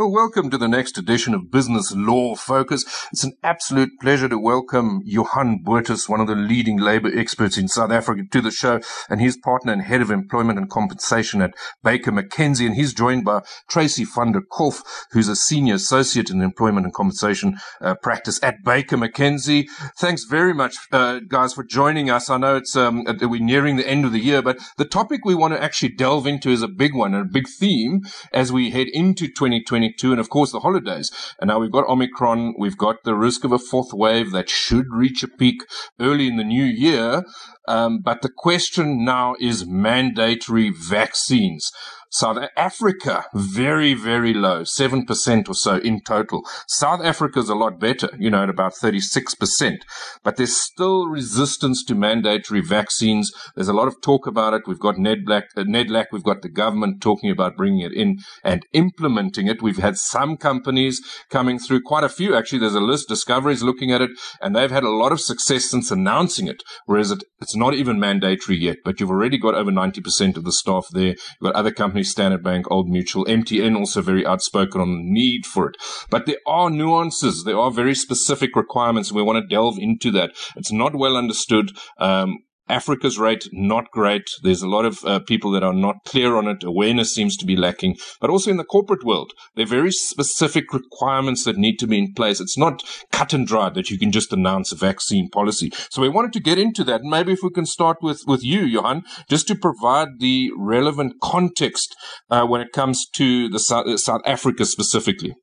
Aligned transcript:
Well, 0.00 0.10
welcome 0.10 0.48
to 0.48 0.56
the 0.56 0.66
next 0.66 0.96
edition 0.96 1.34
of 1.34 1.50
Business 1.50 1.92
Law 1.94 2.34
Focus. 2.34 2.86
It's 3.12 3.22
an 3.22 3.34
absolute 3.42 3.90
pleasure 4.00 4.30
to 4.30 4.38
welcome 4.38 5.02
Johan 5.04 5.58
Botha, 5.62 5.98
one 6.06 6.20
of 6.20 6.26
the 6.26 6.34
leading 6.34 6.78
labor 6.78 7.10
experts 7.14 7.58
in 7.58 7.68
South 7.68 7.90
Africa, 7.90 8.22
to 8.30 8.40
the 8.40 8.50
show, 8.50 8.80
and 9.10 9.20
his 9.20 9.36
partner 9.36 9.74
and 9.74 9.82
head 9.82 10.00
of 10.00 10.10
employment 10.10 10.58
and 10.58 10.70
compensation 10.70 11.42
at 11.42 11.52
Baker 11.84 12.12
McKenzie. 12.12 12.64
And 12.64 12.76
he's 12.76 12.94
joined 12.94 13.26
by 13.26 13.42
Tracy 13.68 14.06
van 14.06 14.32
der 14.32 14.40
Kolff, 14.40 14.82
who's 15.10 15.28
a 15.28 15.36
senior 15.36 15.74
associate 15.74 16.30
in 16.30 16.40
employment 16.40 16.86
and 16.86 16.94
compensation 16.94 17.58
uh, 17.82 17.94
practice 17.94 18.42
at 18.42 18.64
Baker 18.64 18.96
McKenzie. 18.96 19.68
Thanks 19.98 20.24
very 20.24 20.54
much, 20.54 20.76
uh, 20.92 21.20
guys, 21.28 21.52
for 21.52 21.62
joining 21.62 22.08
us. 22.08 22.30
I 22.30 22.38
know 22.38 22.56
it's 22.56 22.74
um, 22.74 23.04
uh, 23.06 23.28
we're 23.28 23.44
nearing 23.44 23.76
the 23.76 23.86
end 23.86 24.06
of 24.06 24.12
the 24.12 24.18
year, 24.18 24.40
but 24.40 24.60
the 24.78 24.86
topic 24.86 25.26
we 25.26 25.34
want 25.34 25.52
to 25.52 25.62
actually 25.62 25.90
delve 25.90 26.26
into 26.26 26.48
is 26.48 26.62
a 26.62 26.68
big 26.68 26.94
one, 26.94 27.12
a 27.12 27.22
big 27.22 27.46
theme 27.46 28.00
as 28.32 28.50
we 28.50 28.70
head 28.70 28.86
into 28.94 29.26
2020. 29.26 29.89
And 30.12 30.20
of 30.20 30.30
course, 30.30 30.52
the 30.52 30.60
holidays. 30.60 31.10
And 31.40 31.48
now 31.48 31.58
we've 31.58 31.72
got 31.72 31.88
Omicron. 31.88 32.54
We've 32.58 32.76
got 32.76 33.04
the 33.04 33.14
risk 33.14 33.44
of 33.44 33.52
a 33.52 33.58
fourth 33.58 33.92
wave 33.92 34.32
that 34.32 34.48
should 34.48 34.86
reach 34.90 35.22
a 35.22 35.28
peak 35.28 35.62
early 36.00 36.26
in 36.26 36.36
the 36.36 36.44
new 36.44 36.64
year. 36.64 37.24
Um, 37.70 38.00
but 38.00 38.22
the 38.22 38.28
question 38.28 39.04
now 39.04 39.36
is 39.38 39.64
mandatory 39.64 40.70
vaccines. 40.70 41.70
South 42.12 42.38
Africa, 42.56 43.26
very, 43.34 43.94
very 43.94 44.34
low, 44.34 44.62
7% 44.62 45.48
or 45.48 45.54
so 45.54 45.76
in 45.76 46.00
total. 46.00 46.42
South 46.66 47.00
Africa's 47.00 47.48
a 47.48 47.54
lot 47.54 47.78
better, 47.78 48.10
you 48.18 48.30
know, 48.30 48.42
at 48.42 48.50
about 48.50 48.72
36%. 48.74 49.76
But 50.24 50.36
there's 50.36 50.56
still 50.56 51.06
resistance 51.06 51.84
to 51.84 51.94
mandatory 51.94 52.62
vaccines. 52.62 53.30
There's 53.54 53.68
a 53.68 53.72
lot 53.72 53.86
of 53.86 54.00
talk 54.02 54.26
about 54.26 54.54
it. 54.54 54.62
We've 54.66 54.80
got 54.80 54.96
NEDLAC, 54.96 55.44
uh, 55.56 55.62
NEDLAC, 55.62 56.06
we've 56.10 56.24
got 56.24 56.42
the 56.42 56.48
government 56.48 57.00
talking 57.00 57.30
about 57.30 57.56
bringing 57.56 57.82
it 57.82 57.92
in 57.92 58.18
and 58.42 58.66
implementing 58.72 59.46
it. 59.46 59.62
We've 59.62 59.78
had 59.78 59.96
some 59.96 60.36
companies 60.36 61.00
coming 61.30 61.60
through, 61.60 61.82
quite 61.82 62.04
a 62.04 62.08
few 62.08 62.34
actually. 62.34 62.58
There's 62.58 62.74
a 62.74 62.80
list, 62.80 63.08
Discovery's 63.08 63.62
looking 63.62 63.92
at 63.92 64.02
it, 64.02 64.10
and 64.40 64.56
they've 64.56 64.70
had 64.70 64.84
a 64.84 64.90
lot 64.90 65.12
of 65.12 65.20
success 65.20 65.70
since 65.70 65.92
announcing 65.92 66.48
it, 66.48 66.64
whereas 66.86 67.12
it, 67.12 67.22
it's 67.40 67.54
not 67.60 67.74
even 67.74 68.00
mandatory 68.00 68.58
yet, 68.58 68.78
but 68.84 68.98
you've 68.98 69.10
already 69.10 69.38
got 69.38 69.54
over 69.54 69.70
90% 69.70 70.36
of 70.36 70.44
the 70.44 70.50
staff 70.50 70.88
there. 70.92 71.14
You've 71.14 71.42
got 71.42 71.54
other 71.54 71.70
companies, 71.70 72.10
Standard 72.10 72.42
Bank, 72.42 72.66
Old 72.70 72.88
Mutual, 72.88 73.24
MTN 73.26 73.76
also 73.76 74.00
very 74.00 74.26
outspoken 74.26 74.80
on 74.80 74.88
the 74.88 75.02
need 75.02 75.46
for 75.46 75.68
it. 75.68 75.76
But 76.08 76.26
there 76.26 76.40
are 76.46 76.70
nuances. 76.70 77.44
There 77.44 77.58
are 77.58 77.70
very 77.70 77.94
specific 77.94 78.56
requirements 78.56 79.10
and 79.10 79.16
we 79.16 79.22
want 79.22 79.42
to 79.42 79.54
delve 79.54 79.78
into 79.78 80.10
that. 80.12 80.30
It's 80.56 80.72
not 80.72 80.96
well 80.96 81.16
understood. 81.16 81.70
Um, 81.98 82.38
Africa's 82.70 83.18
rate, 83.18 83.48
not 83.52 83.90
great. 83.90 84.22
There's 84.42 84.62
a 84.62 84.68
lot 84.68 84.84
of 84.84 85.04
uh, 85.04 85.20
people 85.20 85.50
that 85.52 85.62
are 85.62 85.74
not 85.74 85.96
clear 86.06 86.36
on 86.36 86.46
it. 86.48 86.62
Awareness 86.62 87.14
seems 87.14 87.36
to 87.36 87.46
be 87.46 87.56
lacking, 87.56 87.96
but 88.20 88.30
also 88.30 88.50
in 88.50 88.56
the 88.56 88.64
corporate 88.64 89.04
world, 89.04 89.32
there 89.54 89.64
are 89.64 89.68
very 89.68 89.90
specific 89.90 90.72
requirements 90.72 91.44
that 91.44 91.58
need 91.58 91.78
to 91.78 91.86
be 91.86 91.98
in 91.98 92.14
place. 92.14 92.40
It's 92.40 92.58
not 92.58 92.82
cut 93.12 93.32
and 93.32 93.46
dry 93.46 93.68
that 93.70 93.90
you 93.90 93.98
can 93.98 94.12
just 94.12 94.32
announce 94.32 94.72
a 94.72 94.76
vaccine 94.76 95.28
policy. 95.28 95.70
So 95.90 96.00
we 96.00 96.08
wanted 96.08 96.32
to 96.34 96.40
get 96.40 96.58
into 96.58 96.84
that. 96.84 97.02
And 97.02 97.10
maybe 97.10 97.32
if 97.32 97.40
we 97.42 97.50
can 97.50 97.66
start 97.66 97.98
with, 98.00 98.22
with 98.26 98.44
you, 98.44 98.60
Johan, 98.60 99.02
just 99.28 99.48
to 99.48 99.54
provide 99.54 100.20
the 100.20 100.50
relevant 100.56 101.14
context 101.22 101.94
uh, 102.30 102.46
when 102.46 102.60
it 102.60 102.72
comes 102.72 103.06
to 103.14 103.48
the 103.48 103.58
South, 103.58 104.00
South 104.00 104.22
Africa 104.24 104.64
specifically. 104.64 105.34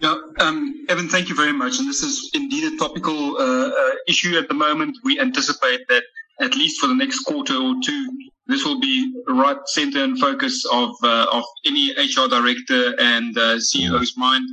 Yeah, 0.00 0.16
um, 0.38 0.86
Evan, 0.88 1.08
thank 1.08 1.28
you 1.28 1.34
very 1.34 1.52
much. 1.52 1.78
And 1.78 1.86
this 1.86 2.02
is 2.02 2.30
indeed 2.32 2.72
a 2.72 2.76
topical 2.78 3.36
uh, 3.36 3.68
uh, 3.68 3.90
issue 4.08 4.38
at 4.38 4.48
the 4.48 4.54
moment. 4.54 4.96
We 5.04 5.20
anticipate 5.20 5.86
that 5.88 6.04
at 6.40 6.54
least 6.54 6.80
for 6.80 6.86
the 6.86 6.94
next 6.94 7.20
quarter 7.24 7.54
or 7.54 7.74
two, 7.84 8.30
this 8.46 8.64
will 8.64 8.80
be 8.80 9.14
right 9.28 9.58
center 9.66 10.02
and 10.02 10.18
focus 10.18 10.64
of 10.72 10.94
uh, 11.02 11.26
of 11.30 11.44
any 11.66 11.92
HR 11.92 12.28
director 12.28 12.94
and 12.98 13.36
uh, 13.36 13.56
CEO's 13.56 14.16
mind. 14.16 14.48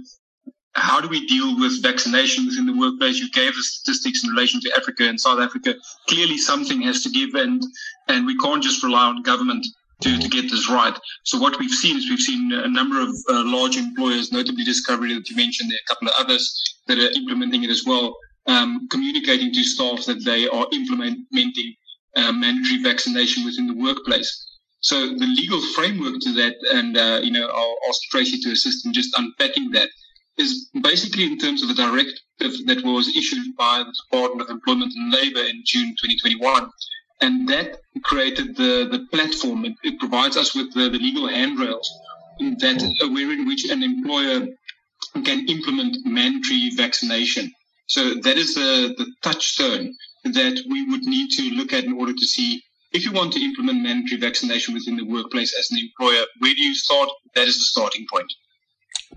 How 0.74 1.00
do 1.00 1.08
we 1.08 1.26
deal 1.26 1.58
with 1.58 1.82
vaccinations 1.82 2.60
in 2.60 2.66
the 2.66 2.78
workplace? 2.78 3.18
You 3.18 3.32
gave 3.32 3.56
the 3.56 3.64
statistics 3.64 4.24
in 4.24 4.30
relation 4.32 4.60
to 4.62 4.72
Africa 4.78 5.08
and 5.08 5.20
South 5.20 5.40
Africa. 5.40 5.76
Clearly, 6.10 6.38
something 6.38 6.82
has 6.82 7.02
to 7.04 7.10
give, 7.10 7.36
and 7.36 7.64
and 8.10 8.26
we 8.26 8.38
can't 8.38 8.62
just 8.62 8.84
rely 8.84 9.06
on 9.06 9.24
government 9.24 9.66
to, 10.02 10.20
to 10.20 10.30
get 10.30 10.50
this 10.50 10.70
right. 10.70 10.98
So 11.24 11.40
what 11.40 11.58
we've 11.60 11.72
seen 11.72 11.98
is 11.98 12.10
we've 12.10 12.20
seen 12.20 12.52
a 12.52 12.68
number 12.68 13.02
of 13.02 13.10
uh, 13.30 13.44
large 13.46 13.78
employers, 13.78 14.32
notably 14.32 14.64
Discovery 14.64 15.14
that 15.14 15.30
you 15.30 15.36
mentioned, 15.36 15.72
there 15.72 15.78
are 15.78 15.86
a 15.86 15.90
couple 15.94 16.08
of 16.10 16.14
others 16.20 16.76
that 16.88 17.00
are 17.00 17.12
implementing 17.12 17.64
it 17.64 17.70
as 17.70 17.84
well, 17.86 18.16
um, 18.46 18.88
communicating 18.90 19.52
to 19.54 19.64
staff 19.64 20.06
that 20.06 20.24
they 20.24 20.48
are 20.48 20.68
implementing 20.72 21.76
uh, 22.16 22.32
mandatory 22.32 22.82
vaccination 22.82 23.44
within 23.44 23.68
the 23.68 23.76
workplace. 23.76 24.46
So 24.80 25.08
the 25.08 25.26
legal 25.26 25.62
framework 25.74 26.20
to 26.22 26.34
that, 26.34 26.56
and 26.74 26.96
uh, 26.96 27.20
you 27.24 27.32
know, 27.32 27.48
I'll 27.48 27.78
ask 27.90 28.02
Tracy 28.12 28.40
to 28.42 28.52
assist 28.52 28.86
in 28.86 28.94
just 28.94 29.18
unpacking 29.18 29.72
that, 29.72 29.90
is 30.38 30.70
basically 30.82 31.26
in 31.26 31.40
terms 31.40 31.64
of 31.64 31.72
a 31.72 31.74
directive 31.74 32.54
that 32.68 32.84
was 32.86 33.08
issued 33.18 33.56
by 33.58 33.80
the 33.80 33.94
Department 34.06 34.48
of 34.48 34.54
Employment 34.54 34.94
and 34.96 35.12
Labour 35.12 35.40
in 35.40 35.64
June 35.66 35.96
2021 36.00 36.70
and 37.22 37.48
that 37.50 37.78
created 38.04 38.56
the, 38.56 38.88
the 38.92 39.08
platform. 39.12 39.66
It, 39.66 39.74
it 39.84 40.00
provides 40.00 40.38
us 40.38 40.56
with 40.56 40.74
the, 40.74 40.90
the 40.90 41.00
legal 41.00 41.28
handrails 41.28 41.90
that 42.40 42.84
uh, 43.02 43.10
where 43.10 43.32
in 43.32 43.48
which 43.48 43.70
an 43.70 43.84
employer 43.84 44.48
can 45.24 45.48
implement 45.48 45.98
mandatory 46.06 46.70
vaccination. 46.76 47.52
So 47.88 48.16
that 48.16 48.38
is 48.38 48.56
the, 48.56 48.94
the 48.98 49.08
touchstone 49.24 49.94
that 50.26 50.62
we 50.70 50.90
would 50.90 51.04
need 51.04 51.30
to 51.32 51.56
look 51.56 51.74
at 51.74 51.86
in 51.86 51.94
order 51.94 52.14
to 52.14 52.26
see 52.26 52.62
if 52.92 53.06
you 53.06 53.12
want 53.12 53.34
to 53.34 53.44
implement 53.44 53.82
mandatory 53.82 54.20
vaccination 54.20 54.74
within 54.74 54.96
the 54.98 55.06
workplace 55.06 55.54
as 55.58 55.70
an 55.72 55.78
employer, 55.78 56.26
where 56.40 56.54
do 56.54 56.62
you 56.62 56.76
start? 56.76 57.10
That 57.36 57.48
is 57.48 57.56
the 57.56 57.66
starting 57.66 58.06
point. 58.12 58.32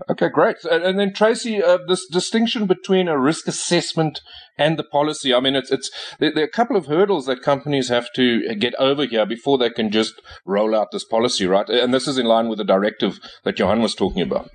Okay, 0.09 0.29
great. 0.29 0.57
And 0.63 0.99
then 0.99 1.13
Tracy, 1.13 1.61
uh, 1.61 1.77
this 1.87 2.07
distinction 2.07 2.65
between 2.65 3.07
a 3.07 3.19
risk 3.19 3.47
assessment 3.47 4.21
and 4.57 4.77
the 4.77 4.83
policy. 4.83 5.33
I 5.33 5.39
mean, 5.39 5.55
it's 5.55 5.71
it's 5.71 5.91
there, 6.19 6.31
are 6.35 6.43
a 6.43 6.47
couple 6.47 6.75
of 6.75 6.87
hurdles 6.87 7.25
that 7.25 7.41
companies 7.41 7.89
have 7.89 8.07
to 8.15 8.55
get 8.55 8.73
over 8.75 9.05
here 9.05 9.25
before 9.25 9.57
they 9.57 9.69
can 9.69 9.91
just 9.91 10.13
roll 10.45 10.75
out 10.75 10.91
this 10.91 11.03
policy, 11.03 11.45
right? 11.45 11.69
And 11.69 11.93
this 11.93 12.07
is 12.07 12.17
in 12.17 12.25
line 12.25 12.49
with 12.49 12.57
the 12.57 12.63
directive 12.63 13.19
that 13.43 13.59
Johan 13.59 13.81
was 13.81 13.95
talking 13.95 14.21
about. 14.21 14.49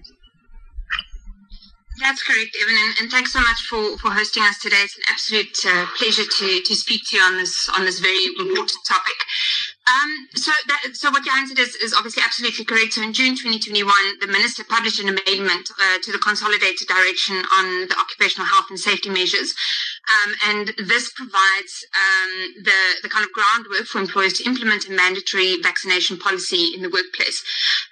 That's 2.01 2.23
correct, 2.23 2.55
Evan, 2.61 2.77
and, 2.77 2.95
and, 3.01 3.11
thanks 3.11 3.33
so 3.33 3.41
much 3.41 3.63
for, 3.71 3.97
for 3.97 4.11
hosting 4.11 4.43
us 4.43 4.59
today. 4.59 4.77
It's 4.85 4.97
an 4.99 5.05
absolute 5.09 5.57
uh, 5.65 5.87
pleasure 5.97 6.29
to, 6.29 6.61
to 6.61 6.77
speak 6.77 7.01
to 7.07 7.17
you 7.17 7.23
on 7.23 7.39
this 7.39 7.71
on 7.75 7.87
this 7.87 8.01
very 8.01 8.27
important 8.27 8.79
topic. 8.87 9.17
Um, 9.87 10.27
so, 10.35 10.51
that, 10.67 10.83
so 10.95 11.11
what 11.11 11.25
Johan 11.25 11.47
said 11.47 11.61
is, 11.61 11.77
is 11.77 11.95
obviously 11.95 12.23
absolutely 12.23 12.65
correct. 12.65 12.95
So, 12.95 13.03
in 13.03 13.13
June 13.13 13.39
2021, 13.39 13.87
the 14.21 14.27
minister 14.27 14.65
published 14.67 14.99
an 14.99 15.09
amendment 15.09 15.71
uh, 15.79 15.99
to 16.03 16.11
the 16.11 16.19
consolidated 16.19 16.89
direction 16.89 17.39
on 17.55 17.87
the 17.87 17.95
occupational 17.95 18.51
health 18.51 18.67
and 18.69 18.81
safety 18.81 19.11
measures, 19.11 19.55
um, 20.11 20.35
and 20.51 20.75
this 20.91 21.13
provides 21.15 21.87
um, 21.95 22.67
the 22.67 22.81
the 23.03 23.09
kind 23.09 23.25
of 23.25 23.31
groundwork 23.31 23.87
for 23.87 24.01
employers 24.01 24.35
to 24.35 24.45
implement 24.45 24.89
a 24.89 24.93
mandatory 24.93 25.55
vaccination 25.63 26.19
policy 26.19 26.75
in 26.75 26.83
the 26.83 26.91
workplace. 26.91 27.45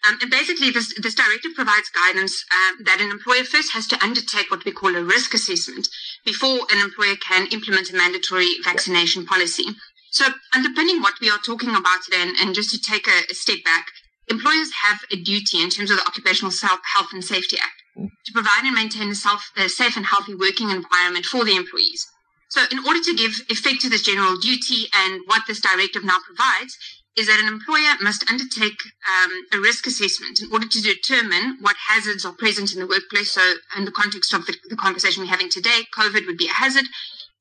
Um, 0.03 0.19
and 0.21 0.31
basically, 0.31 0.71
this 0.71 0.91
this 0.99 1.15
directive 1.15 1.55
provides 1.55 1.91
guidance 1.95 2.45
uh, 2.51 2.83
that 2.91 3.01
an 3.01 3.11
employer 3.11 3.45
first 3.45 3.71
has 3.73 3.87
to 3.89 4.03
undertake 4.03 4.51
what 4.51 4.65
we 4.65 4.73
call 4.73 4.97
a 4.97 5.03
risk 5.03 5.33
assessment 5.33 5.87
before 6.25 6.67
an 6.75 6.83
employer 6.83 7.15
can 7.17 7.47
implement 7.53 7.91
a 7.91 7.97
mandatory 7.97 8.51
vaccination 8.65 9.25
policy. 9.27 9.79
So, 10.15 10.27
underpinning 10.55 11.03
what 11.03 11.19
we 11.21 11.29
are 11.29 11.43
talking 11.45 11.75
about 11.75 12.05
today, 12.05 12.23
and, 12.23 12.37
and 12.39 12.55
just 12.55 12.71
to 12.71 12.79
take 12.81 13.09
a, 13.09 13.27
a, 13.29 13.35
step 13.35 13.65
back, 13.65 13.87
employers 14.29 14.71
have 14.87 15.01
a 15.11 15.17
duty 15.17 15.61
in 15.61 15.71
terms 15.71 15.91
of 15.91 15.97
the 15.97 16.07
Occupational 16.07 16.53
Health 16.55 17.11
and 17.13 17.25
Safety 17.25 17.59
Act 17.59 17.83
to 18.25 18.33
provide 18.33 18.63
and 18.63 18.77
maintain 18.77 19.09
a, 19.11 19.17
self, 19.17 19.51
a 19.57 19.69
safe 19.69 19.97
and 19.97 20.07
healthy 20.07 20.37
working 20.37 20.71
environment 20.71 21.27
for 21.27 21.45
the 21.45 21.57
employees. 21.57 22.07
So, 22.49 22.63
in 22.71 22.79
order 22.87 23.01
to 23.03 23.17
give 23.17 23.43
effect 23.51 23.81
to 23.81 23.91
this 23.91 24.03
general 24.03 24.39
duty 24.39 24.87
and 24.95 25.23
what 25.27 25.43
this 25.49 25.59
directive 25.59 26.05
now 26.05 26.19
provides, 26.25 26.79
is 27.17 27.27
that 27.27 27.41
an 27.41 27.49
employer 27.49 27.99
must 28.01 28.31
undertake 28.31 28.79
um, 29.11 29.33
a 29.53 29.59
risk 29.59 29.85
assessment 29.89 30.39
in 30.41 30.47
order 30.53 30.69
to 30.69 30.81
determine 30.81 31.59
what 31.61 31.75
hazards 31.89 32.25
are 32.25 32.39
present 32.39 32.73
in 32.73 32.79
the 32.79 32.87
workplace. 32.87 33.33
So, 33.33 33.43
in 33.77 33.85
the 33.85 33.91
context 33.91 34.33
of 34.33 34.47
the, 34.47 34.55
the 34.71 34.77
conversation 34.77 35.25
we're 35.25 35.35
having 35.35 35.51
today, 35.51 35.83
COVID 35.99 36.25
would 36.29 36.39
be 36.39 36.47
a 36.47 36.55
hazard 36.63 36.87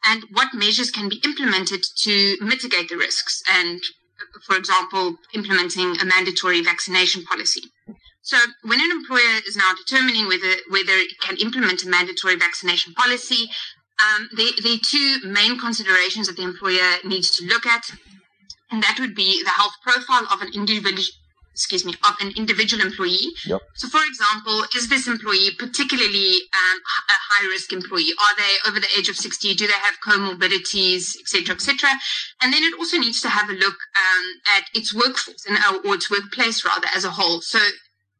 and 0.05 0.23
what 0.31 0.53
measures 0.53 0.91
can 0.91 1.09
be 1.09 1.21
implemented 1.23 1.83
to 2.03 2.37
mitigate 2.41 2.89
the 2.89 2.97
risks 2.97 3.41
and 3.51 3.81
for 4.45 4.55
example 4.55 5.15
implementing 5.33 5.95
a 6.01 6.05
mandatory 6.05 6.61
vaccination 6.61 7.23
policy. 7.25 7.61
So 8.21 8.37
when 8.63 8.79
an 8.79 8.91
employer 8.91 9.41
is 9.47 9.57
now 9.57 9.73
determining 9.75 10.27
whether 10.27 10.53
whether 10.69 10.93
it 10.93 11.19
can 11.19 11.37
implement 11.37 11.83
a 11.83 11.89
mandatory 11.89 12.35
vaccination 12.35 12.93
policy 12.93 13.49
um, 14.03 14.29
there 14.35 14.47
are 14.47 14.77
two 14.83 15.19
main 15.25 15.59
considerations 15.59 16.27
that 16.27 16.37
the 16.37 16.43
employer 16.43 16.97
needs 17.03 17.29
to 17.37 17.45
look 17.45 17.65
at 17.65 17.83
and 18.71 18.81
that 18.81 18.97
would 18.99 19.15
be 19.15 19.43
the 19.43 19.49
health 19.51 19.73
profile 19.83 20.25
of 20.31 20.41
an 20.41 20.49
individual 20.53 21.05
excuse 21.53 21.85
me, 21.85 21.93
of 22.03 22.15
an 22.19 22.33
individual 22.35 22.83
employee. 22.83 23.29
Yep. 23.45 23.61
So, 23.75 23.87
for 23.87 24.01
example, 24.05 24.65
is 24.75 24.89
this 24.89 25.07
employee 25.07 25.51
particularly 25.57 26.41
um, 26.51 26.77
a 27.09 27.17
high 27.29 27.47
risk 27.47 27.71
employee? 27.71 28.11
Are 28.19 28.35
they 28.35 28.69
over 28.69 28.79
the 28.79 28.89
age 28.97 29.07
of 29.07 29.15
60? 29.15 29.53
Do 29.55 29.67
they 29.67 29.73
have 29.73 29.95
comorbidities, 30.05 31.19
etc., 31.19 31.55
etc.? 31.55 31.89
And 32.41 32.51
then 32.51 32.63
it 32.63 32.77
also 32.77 32.97
needs 32.97 33.21
to 33.21 33.29
have 33.29 33.49
a 33.49 33.53
look 33.53 33.77
um, 33.95 34.25
at 34.57 34.65
its 34.73 34.93
workforce 34.93 35.45
and 35.47 35.57
or 35.85 35.95
its 35.95 36.09
workplace 36.09 36.65
rather 36.65 36.87
as 36.95 37.05
a 37.05 37.11
whole. 37.11 37.41
So, 37.41 37.59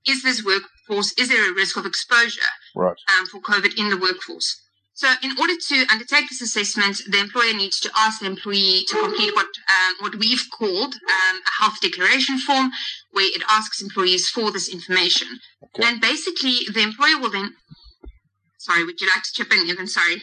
is 0.06 0.22
this 0.22 0.44
workforce, 0.44 1.14
is 1.18 1.30
there 1.30 1.50
a 1.50 1.56
risk 1.56 1.78
of 1.78 1.86
exposure 1.86 2.42
right. 2.76 2.96
um, 3.18 3.26
for 3.28 3.40
COVID 3.40 3.78
in 3.78 3.90
the 3.90 3.98
workforce? 3.98 4.62
So, 4.96 5.08
in 5.24 5.32
order 5.40 5.56
to 5.70 5.86
undertake 5.92 6.30
this 6.30 6.42
assessment, 6.42 6.98
the 7.10 7.20
employer 7.20 7.54
needs 7.54 7.80
to 7.80 7.92
ask 7.98 8.20
the 8.20 8.28
employee 8.28 8.86
to 8.90 9.00
complete 9.00 9.34
what 9.36 9.48
um, 9.48 9.96
what 10.02 10.16
we've 10.16 10.46
called 10.56 10.94
um, 10.96 11.42
a 11.48 11.62
health 11.62 11.82
declaration 11.82 12.38
form, 12.38 12.72
where 13.12 13.26
it 13.26 13.42
asks 13.50 13.82
employees 13.82 14.30
for 14.30 14.52
this 14.52 14.72
information. 14.72 15.40
Okay. 15.64 15.88
And 15.88 16.00
basically, 16.00 16.60
the 16.72 16.84
employer 16.84 17.20
will 17.20 17.32
then. 17.32 17.56
Sorry, 18.60 18.86
would 18.86 19.02
you 19.02 19.08
like 19.08 19.24
to 19.24 19.34
chip 19.34 19.52
in, 19.52 19.70
Evan? 19.70 19.88
Sorry. 19.88 20.22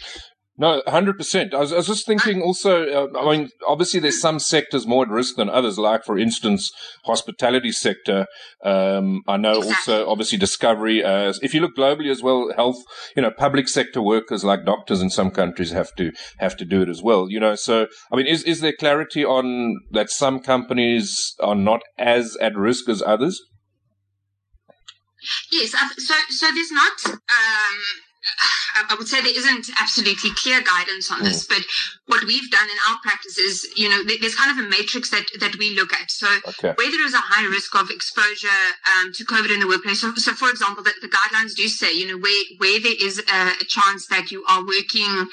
No, 0.56 0.82
hundred 0.87 1.17
percent. 1.17 1.55
I 1.55 1.61
was, 1.61 1.87
just 1.87 2.05
thinking. 2.06 2.43
Also, 2.43 2.85
uh, 2.87 3.19
I 3.19 3.35
mean, 3.35 3.49
obviously, 3.67 3.99
there's 3.99 4.20
some 4.20 4.38
sectors 4.38 4.87
more 4.87 5.05
at 5.05 5.08
risk 5.08 5.37
than 5.37 5.49
others. 5.49 5.79
Like, 5.79 6.05
for 6.05 6.19
instance, 6.19 6.70
hospitality 7.05 7.73
sector. 7.73 8.26
Um, 8.62 9.23
I 9.26 9.38
know 9.38 9.55
also, 9.55 10.06
obviously, 10.06 10.38
discovery. 10.38 11.02
Uh, 11.02 11.32
if 11.41 11.55
you 11.55 11.61
look 11.61 11.76
globally 11.76 12.11
as 12.11 12.23
well, 12.23 12.52
health. 12.55 12.76
You 13.17 13.23
know, 13.23 13.31
public 13.31 13.69
sector 13.69 14.02
workers 14.02 14.44
like 14.44 14.67
doctors 14.67 15.00
in 15.00 15.08
some 15.08 15.31
countries 15.31 15.70
have 15.70 15.94
to 15.97 16.12
have 16.41 16.56
to 16.58 16.67
do 16.67 16.82
it 16.82 16.91
as 16.91 17.02
well. 17.02 17.31
You 17.31 17.41
know, 17.41 17.55
so 17.55 17.87
I 18.12 18.17
mean, 18.17 18.26
is 18.26 18.43
is 18.43 18.61
there 18.61 18.75
clarity 18.79 19.25
on 19.25 19.81
that? 19.93 20.11
Some 20.11 20.41
companies 20.41 21.35
are 21.41 21.55
not 21.55 21.81
as 21.97 22.37
at 22.38 22.55
risk 22.55 22.87
as 22.88 23.02
others. 23.02 23.41
Yes. 25.50 25.70
So 25.70 26.14
so 26.29 26.47
there's 26.52 26.73
not. 26.73 27.14
Um, 27.14 28.10
I 28.88 28.94
would 28.94 29.09
say 29.09 29.21
there 29.21 29.37
isn't 29.37 29.69
absolutely 29.81 30.31
clear 30.37 30.61
guidance 30.62 31.11
on 31.11 31.23
this, 31.23 31.44
mm. 31.44 31.49
but 31.49 31.62
what 32.06 32.27
we've 32.27 32.50
done 32.50 32.69
in 32.69 32.79
our 32.91 32.99
practice 33.03 33.38
is, 33.38 33.67
you 33.77 33.88
know, 33.88 34.03
there's 34.05 34.35
kind 34.35 34.50
of 34.50 34.65
a 34.65 34.69
matrix 34.69 35.11
that, 35.11 35.27
that 35.41 35.56
we 35.59 35.75
look 35.75 35.93
at. 35.93 36.11
So 36.11 36.27
okay. 36.49 36.73
where 36.77 36.91
there 36.91 37.05
is 37.05 37.15
a 37.15 37.21
high 37.21 37.47
risk 37.49 37.75
of 37.75 37.91
exposure 37.91 38.62
um, 38.97 39.12
to 39.15 39.25
COVID 39.25 39.53
in 39.53 39.61
the 39.61 39.69
workplace, 39.69 40.00
so, 40.00 40.15
so 40.15 40.32
for 40.32 40.50
example, 40.50 40.82
the, 40.82 40.93
the, 41.03 41.09
guidelines 41.09 41.55
do 41.55 41.69
say, 41.69 41.93
you 41.93 42.06
know, 42.09 42.19
where, 42.19 42.44
where 42.59 42.81
there 42.81 42.99
is 43.00 43.19
a, 43.19 43.50
a 43.61 43.65
chance 43.67 44.06
that 44.06 44.31
you 44.31 44.44
are 44.49 44.65
working 44.65 45.26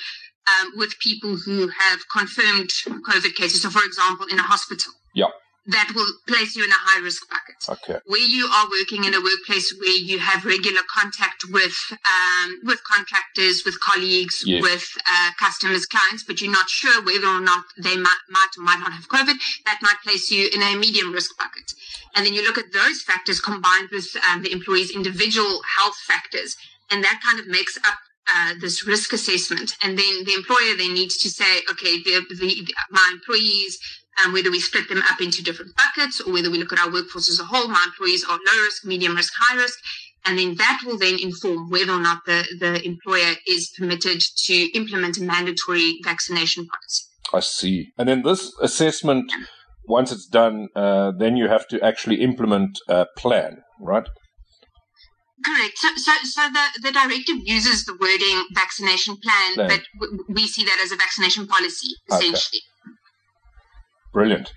um, 0.48 0.72
with 0.76 0.98
people 1.00 1.36
who 1.38 1.68
have 1.68 2.00
confirmed 2.12 2.70
COVID 2.88 3.36
cases. 3.36 3.62
So 3.62 3.70
for 3.70 3.84
example, 3.86 4.26
in 4.30 4.40
a 4.40 4.44
hospital. 4.44 4.94
Yeah 5.14 5.28
that 5.68 5.92
will 5.94 6.08
place 6.28 6.56
you 6.56 6.64
in 6.64 6.70
a 6.70 6.80
high 6.80 7.02
risk 7.04 7.28
bucket. 7.30 7.60
Okay. 7.68 8.00
Where 8.06 8.22
you 8.22 8.48
are 8.48 8.68
working 8.80 9.04
in 9.04 9.14
a 9.14 9.22
workplace 9.22 9.76
where 9.80 9.98
you 9.98 10.18
have 10.20 10.46
regular 10.46 10.82
contact 10.88 11.44
with 11.50 11.76
um, 11.92 12.60
with 12.64 12.80
contractors, 12.84 13.64
with 13.66 13.80
colleagues, 13.82 14.44
yes. 14.46 14.62
with 14.62 14.88
uh, 15.06 15.32
customers, 15.40 15.86
clients, 15.86 16.24
but 16.24 16.40
you're 16.40 16.52
not 16.52 16.70
sure 16.70 17.04
whether 17.04 17.28
or 17.28 17.42
not 17.42 17.66
they 17.78 17.98
might, 17.98 18.24
might 18.30 18.54
or 18.58 18.64
might 18.64 18.80
not 18.80 18.94
have 18.94 19.10
COVID, 19.10 19.36
that 19.66 19.80
might 19.82 20.00
place 20.04 20.32
you 20.32 20.50
in 20.54 20.62
a 20.62 20.76
medium 20.78 21.12
risk 21.12 21.38
bucket. 21.38 21.74
And 22.16 22.26
then 22.26 22.34
you 22.34 22.44
look 22.44 22.58
at 22.58 22.72
those 22.72 23.02
factors 23.02 23.42
combined 23.42 23.90
with 23.92 24.08
um, 24.32 24.44
the 24.44 24.52
employee's 24.52 24.96
individual 24.96 25.62
health 25.78 25.98
factors, 26.08 26.56
and 26.90 27.04
that 27.04 27.20
kind 27.26 27.40
of 27.40 27.48
makes 27.48 27.78
up 27.78 28.00
uh, 28.34 28.54
this 28.60 28.86
risk 28.86 29.14
assessment, 29.14 29.76
and 29.84 29.98
then 29.98 30.24
the 30.26 30.34
employer 30.34 30.76
then 30.78 30.94
needs 30.94 31.18
to 31.18 31.30
say, 31.30 31.62
okay, 31.72 32.02
the, 32.04 32.26
the, 32.30 32.36
the, 32.36 32.74
my 32.90 33.10
employees 33.14 33.80
and 34.24 34.34
whether 34.34 34.52
we 34.52 34.60
split 34.60 34.90
them 34.90 35.02
up 35.12 35.22
into 35.22 35.44
different 35.44 35.74
buckets 35.76 36.20
or 36.22 36.34
whether 36.34 36.50
we 36.50 36.58
look 36.58 36.74
at 36.74 36.80
our 36.80 36.92
workforce 36.92 37.30
as 37.30 37.40
a 37.40 37.46
whole, 37.46 37.68
my 37.68 37.84
employees 37.86 38.24
are 38.24 38.38
low 38.38 38.64
risk, 38.66 38.86
medium 38.86 39.16
risk, 39.16 39.34
high 39.38 39.56
risk. 39.56 39.78
And 40.26 40.38
then 40.38 40.56
that 40.56 40.82
will 40.86 40.98
then 40.98 41.18
inform 41.22 41.70
whether 41.70 41.94
or 41.94 42.02
not 42.02 42.26
the, 42.26 42.44
the 42.60 42.86
employer 42.86 43.36
is 43.48 43.72
permitted 43.78 44.22
to 44.46 44.54
implement 44.78 45.18
a 45.18 45.24
mandatory 45.24 46.00
vaccination 46.04 46.66
policy. 46.68 47.04
I 47.34 47.40
see. 47.40 47.94
And 47.98 48.10
then 48.10 48.24
this 48.24 48.54
assessment, 48.62 49.32
once 49.88 50.12
it's 50.12 50.26
done, 50.26 50.68
uh, 50.76 51.12
then 51.18 51.38
you 51.38 51.48
have 51.48 51.68
to 51.70 51.80
actually 51.82 52.22
implement 52.22 52.80
a 52.90 53.06
plan, 53.16 53.64
right? 53.80 54.08
Correct. 55.46 55.78
So, 55.78 55.90
so, 55.96 56.12
so 56.24 56.42
the, 56.50 56.82
the 56.82 56.92
directive 56.92 57.38
uses 57.44 57.86
the 57.86 57.94
wording 57.94 58.44
vaccination 58.54 59.18
plan, 59.18 59.68
but 59.68 59.82
w- 60.00 60.26
we 60.30 60.48
see 60.48 60.64
that 60.64 60.80
as 60.84 60.92
a 60.92 60.96
vaccination 60.96 61.48
policy, 61.48 61.90
essentially. 62.10 62.60
Okay. 62.60 62.77
Brilliant. 64.14 64.52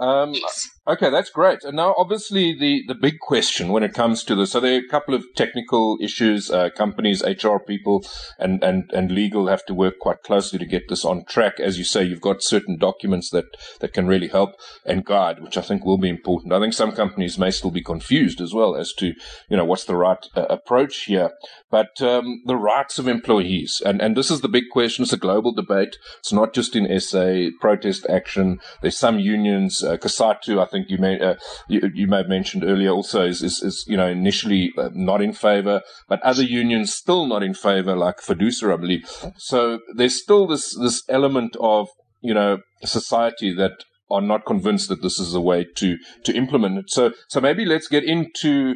Um, 0.00 0.34
yes. 0.34 0.68
Okay, 0.88 1.10
that's 1.10 1.28
great. 1.28 1.64
And 1.64 1.76
now, 1.76 1.94
obviously, 1.98 2.58
the, 2.58 2.82
the 2.88 2.94
big 2.94 3.18
question 3.18 3.68
when 3.68 3.82
it 3.82 3.92
comes 3.92 4.24
to 4.24 4.34
this, 4.34 4.52
so 4.52 4.60
there 4.60 4.76
are 4.76 4.78
a 4.82 4.88
couple 4.88 5.12
of 5.12 5.22
technical 5.36 5.98
issues. 6.00 6.50
Uh, 6.50 6.70
companies, 6.70 7.22
HR 7.22 7.58
people, 7.58 8.06
and, 8.38 8.64
and, 8.64 8.90
and 8.94 9.10
legal 9.10 9.48
have 9.48 9.66
to 9.66 9.74
work 9.74 9.98
quite 9.98 10.22
closely 10.22 10.58
to 10.58 10.64
get 10.64 10.88
this 10.88 11.04
on 11.04 11.26
track. 11.26 11.60
As 11.60 11.76
you 11.76 11.84
say, 11.84 12.04
you've 12.04 12.22
got 12.22 12.42
certain 12.42 12.78
documents 12.78 13.28
that, 13.30 13.44
that 13.80 13.92
can 13.92 14.06
really 14.06 14.28
help 14.28 14.54
and 14.86 15.04
guide, 15.04 15.42
which 15.42 15.58
I 15.58 15.60
think 15.60 15.84
will 15.84 15.98
be 15.98 16.08
important. 16.08 16.54
I 16.54 16.58
think 16.60 16.72
some 16.72 16.92
companies 16.92 17.38
may 17.38 17.50
still 17.50 17.70
be 17.70 17.82
confused 17.82 18.40
as 18.40 18.54
well 18.54 18.74
as 18.74 18.94
to, 18.94 19.12
you 19.50 19.58
know, 19.58 19.66
what's 19.66 19.84
the 19.84 19.94
right 19.94 20.26
uh, 20.34 20.46
approach 20.48 21.04
here. 21.04 21.32
But 21.70 22.00
um, 22.00 22.40
the 22.46 22.56
rights 22.56 22.98
of 22.98 23.06
employees, 23.06 23.82
and, 23.84 24.00
and 24.00 24.16
this 24.16 24.30
is 24.30 24.40
the 24.40 24.48
big 24.48 24.70
question. 24.72 25.02
It's 25.02 25.12
a 25.12 25.18
global 25.18 25.52
debate. 25.52 25.98
It's 26.20 26.32
not 26.32 26.54
just 26.54 26.74
in 26.74 26.98
SA 26.98 27.48
protest 27.60 28.06
action. 28.08 28.60
There's 28.80 28.96
some 28.96 29.18
unions, 29.18 29.84
uh, 29.84 29.98
I 30.02 30.64
think 30.64 30.77
think 30.78 30.90
you 30.90 30.98
may 30.98 31.20
uh, 31.20 31.34
you, 31.68 31.90
you, 31.94 32.06
may 32.06 32.18
have 32.18 32.28
mentioned 32.28 32.64
earlier 32.64 32.90
also 32.90 33.24
is, 33.24 33.42
is, 33.42 33.62
is 33.62 33.84
you 33.88 33.96
know 33.96 34.08
initially 34.08 34.72
uh, 34.78 34.90
not 34.92 35.20
in 35.20 35.32
favour, 35.32 35.82
but 36.08 36.22
other 36.22 36.42
unions 36.42 36.94
still 36.94 37.26
not 37.26 37.42
in 37.42 37.54
favour, 37.54 37.96
like 37.96 38.18
FEDUSA, 38.18 38.72
I 38.72 38.76
believe. 38.76 39.02
So 39.36 39.80
there's 39.94 40.20
still 40.20 40.46
this 40.46 40.76
this 40.78 41.02
element 41.08 41.56
of 41.60 41.88
you 42.20 42.34
know 42.34 42.58
society 42.84 43.54
that 43.54 43.84
are 44.10 44.22
not 44.22 44.46
convinced 44.46 44.88
that 44.88 45.02
this 45.02 45.18
is 45.18 45.34
a 45.34 45.40
way 45.40 45.66
to 45.76 45.96
to 46.24 46.34
implement 46.34 46.78
it. 46.78 46.90
So 46.90 47.12
so 47.28 47.40
maybe 47.40 47.64
let's 47.64 47.88
get 47.88 48.04
into 48.04 48.74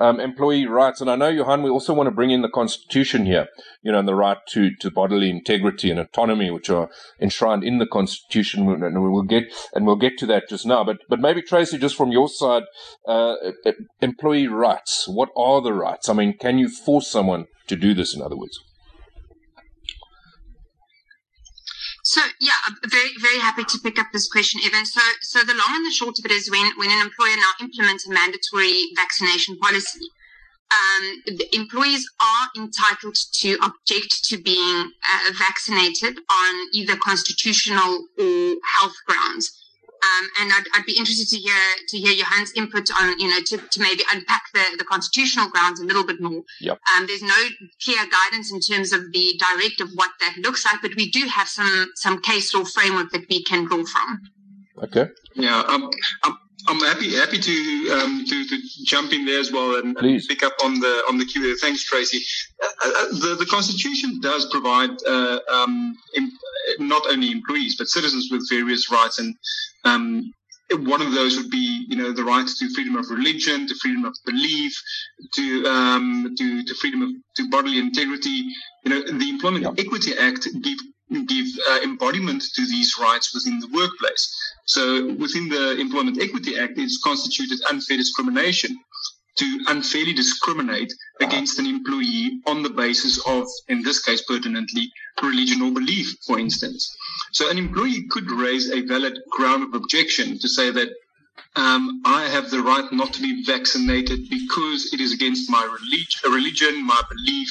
um, 0.00 0.20
employee 0.20 0.66
rights. 0.66 1.00
And 1.00 1.10
I 1.10 1.16
know, 1.16 1.28
Johan, 1.28 1.62
we 1.62 1.70
also 1.70 1.94
want 1.94 2.08
to 2.08 2.14
bring 2.14 2.30
in 2.30 2.42
the 2.42 2.48
Constitution 2.48 3.26
here, 3.26 3.48
you 3.82 3.92
know, 3.92 3.98
and 3.98 4.08
the 4.08 4.14
right 4.14 4.38
to, 4.48 4.70
to 4.80 4.90
bodily 4.90 5.30
integrity 5.30 5.90
and 5.90 6.00
autonomy, 6.00 6.50
which 6.50 6.70
are 6.70 6.90
enshrined 7.20 7.64
in 7.64 7.78
the 7.78 7.86
Constitution. 7.86 8.68
And 8.68 9.02
we'll 9.02 9.22
get, 9.22 9.44
and 9.74 9.86
we'll 9.86 9.96
get 9.96 10.18
to 10.18 10.26
that 10.26 10.48
just 10.48 10.66
now. 10.66 10.84
But, 10.84 10.98
but 11.08 11.20
maybe 11.20 11.42
Tracy, 11.42 11.78
just 11.78 11.96
from 11.96 12.12
your 12.12 12.28
side, 12.28 12.64
uh, 13.06 13.34
employee 14.00 14.48
rights. 14.48 15.06
What 15.08 15.30
are 15.36 15.60
the 15.60 15.72
rights? 15.72 16.08
I 16.08 16.12
mean, 16.12 16.36
can 16.38 16.58
you 16.58 16.68
force 16.68 17.08
someone 17.08 17.46
to 17.68 17.76
do 17.76 17.94
this, 17.94 18.14
in 18.14 18.22
other 18.22 18.36
words? 18.36 18.58
So 22.14 22.20
yeah, 22.38 22.54
I'm 22.68 22.76
very 22.88 23.10
very 23.20 23.40
happy 23.40 23.64
to 23.64 23.78
pick 23.82 23.98
up 23.98 24.06
this 24.12 24.28
question, 24.28 24.60
Evan. 24.64 24.86
So 24.86 25.00
so 25.22 25.40
the 25.40 25.52
long 25.52 25.72
and 25.74 25.84
the 25.84 25.90
short 25.90 26.16
of 26.16 26.24
it 26.24 26.30
is 26.30 26.48
when 26.48 26.70
when 26.76 26.88
an 26.88 27.00
employer 27.00 27.34
now 27.34 27.52
implements 27.60 28.06
a 28.06 28.12
mandatory 28.12 28.84
vaccination 28.94 29.58
policy, 29.58 30.06
um, 30.78 31.22
the 31.26 31.48
employees 31.56 32.08
are 32.22 32.62
entitled 32.62 33.16
to 33.40 33.58
object 33.62 34.22
to 34.26 34.40
being 34.40 34.92
uh, 35.12 35.32
vaccinated 35.36 36.16
on 36.30 36.68
either 36.72 36.94
constitutional 36.94 38.06
or 38.16 38.54
health 38.78 38.94
grounds. 39.08 39.50
Um, 40.04 40.28
and 40.40 40.52
I'd, 40.52 40.64
I'd, 40.74 40.86
be 40.86 40.96
interested 40.98 41.28
to 41.34 41.36
hear 41.36 41.62
to 41.88 41.96
hear 41.98 42.14
Johan's 42.14 42.52
input 42.52 42.90
on 43.00 43.18
you 43.18 43.28
know 43.28 43.40
to, 43.46 43.56
to 43.56 43.80
maybe 43.80 44.02
unpack 44.12 44.42
the, 44.52 44.64
the 44.78 44.84
constitutional 44.84 45.48
grounds 45.48 45.80
a 45.80 45.84
little 45.84 46.04
bit 46.04 46.20
more. 46.20 46.42
Yep. 46.60 46.78
Um, 46.94 47.06
there's 47.06 47.22
no 47.22 47.40
clear 47.82 48.04
guidance 48.18 48.52
in 48.52 48.60
terms 48.60 48.92
of 48.92 49.12
the 49.12 49.40
directive 49.40 49.88
what 49.94 50.10
that 50.20 50.36
looks 50.38 50.64
like, 50.64 50.82
but 50.82 50.92
we 50.96 51.10
do 51.10 51.26
have 51.26 51.48
some 51.48 51.90
some 51.94 52.20
case 52.20 52.52
law 52.54 52.64
framework 52.64 53.10
that 53.12 53.28
we 53.30 53.42
can 53.42 53.64
draw 53.66 53.84
from. 53.84 54.20
Okay. 54.82 55.06
Yeah, 55.34 55.62
I'm, 55.66 55.88
I'm, 56.24 56.36
I'm 56.66 56.80
happy 56.80 57.14
happy 57.14 57.38
to, 57.38 58.00
um, 58.00 58.24
to 58.26 58.44
to 58.48 58.56
jump 58.84 59.12
in 59.12 59.26
there 59.26 59.40
as 59.40 59.52
well 59.52 59.76
and, 59.76 59.96
and 59.96 60.22
pick 60.28 60.42
up 60.42 60.54
on 60.64 60.80
the 60.80 61.02
on 61.08 61.18
the 61.18 61.26
cue. 61.26 61.56
Thanks, 61.58 61.84
Tracy. 61.84 62.24
Uh, 62.62 62.66
uh, 62.84 63.06
the 63.10 63.36
the 63.38 63.46
Constitution 63.46 64.20
does 64.20 64.46
provide 64.46 64.90
uh, 65.06 65.40
um, 65.50 65.94
not 66.78 67.06
only 67.06 67.30
employees 67.30 67.76
but 67.76 67.88
citizens 67.88 68.28
with 68.30 68.48
various 68.48 68.90
rights 68.90 69.18
and 69.18 69.34
um, 69.84 70.32
one 70.72 71.02
of 71.02 71.12
those 71.12 71.36
would 71.36 71.50
be, 71.50 71.86
you 71.88 71.96
know, 71.96 72.12
the 72.12 72.24
right 72.24 72.46
to 72.46 72.74
freedom 72.74 72.96
of 72.96 73.10
religion, 73.10 73.66
to 73.68 73.74
freedom 73.76 74.04
of 74.04 74.16
belief, 74.24 74.72
to 75.34 75.66
um, 75.66 76.34
to, 76.36 76.64
to 76.64 76.74
freedom 76.74 77.02
of 77.02 77.10
to 77.36 77.48
bodily 77.50 77.78
integrity. 77.78 78.48
You 78.84 78.90
know, 78.90 79.02
the 79.02 79.28
Employment. 79.28 79.78
Equity 79.78 80.16
Act 80.18 80.48
give 80.62 80.78
give 81.22 81.46
uh, 81.70 81.80
embodiment 81.82 82.42
to 82.54 82.66
these 82.66 82.96
rights 83.00 83.32
within 83.34 83.60
the 83.60 83.68
workplace. 83.68 84.24
So, 84.66 85.12
within 85.14 85.48
the 85.48 85.78
Employment 85.78 86.20
Equity 86.20 86.58
Act, 86.58 86.78
it's 86.78 87.00
constituted 87.02 87.60
unfair 87.70 87.96
discrimination 87.96 88.76
to 89.36 89.64
unfairly 89.68 90.12
discriminate 90.12 90.92
against 91.20 91.58
an 91.58 91.66
employee 91.66 92.40
on 92.46 92.62
the 92.62 92.70
basis 92.70 93.18
of, 93.26 93.46
in 93.68 93.82
this 93.82 94.00
case, 94.00 94.22
pertinently, 94.22 94.90
religion 95.22 95.62
or 95.62 95.72
belief, 95.72 96.14
for 96.26 96.38
instance. 96.38 96.94
So 97.32 97.50
an 97.50 97.58
employee 97.58 98.06
could 98.10 98.30
raise 98.30 98.70
a 98.70 98.82
valid 98.82 99.18
ground 99.30 99.64
of 99.64 99.74
objection 99.74 100.38
to 100.38 100.48
say 100.48 100.70
that 100.70 100.88
um, 101.56 102.02
I 102.04 102.28
have 102.28 102.50
the 102.50 102.62
right 102.62 102.92
not 102.92 103.12
to 103.14 103.22
be 103.22 103.44
vaccinated 103.44 104.28
because 104.28 104.92
it 104.92 105.00
is 105.00 105.12
against 105.12 105.50
my 105.50 105.62
relig- 105.62 106.34
religion, 106.34 106.84
my 106.84 107.00
belief, 107.08 107.48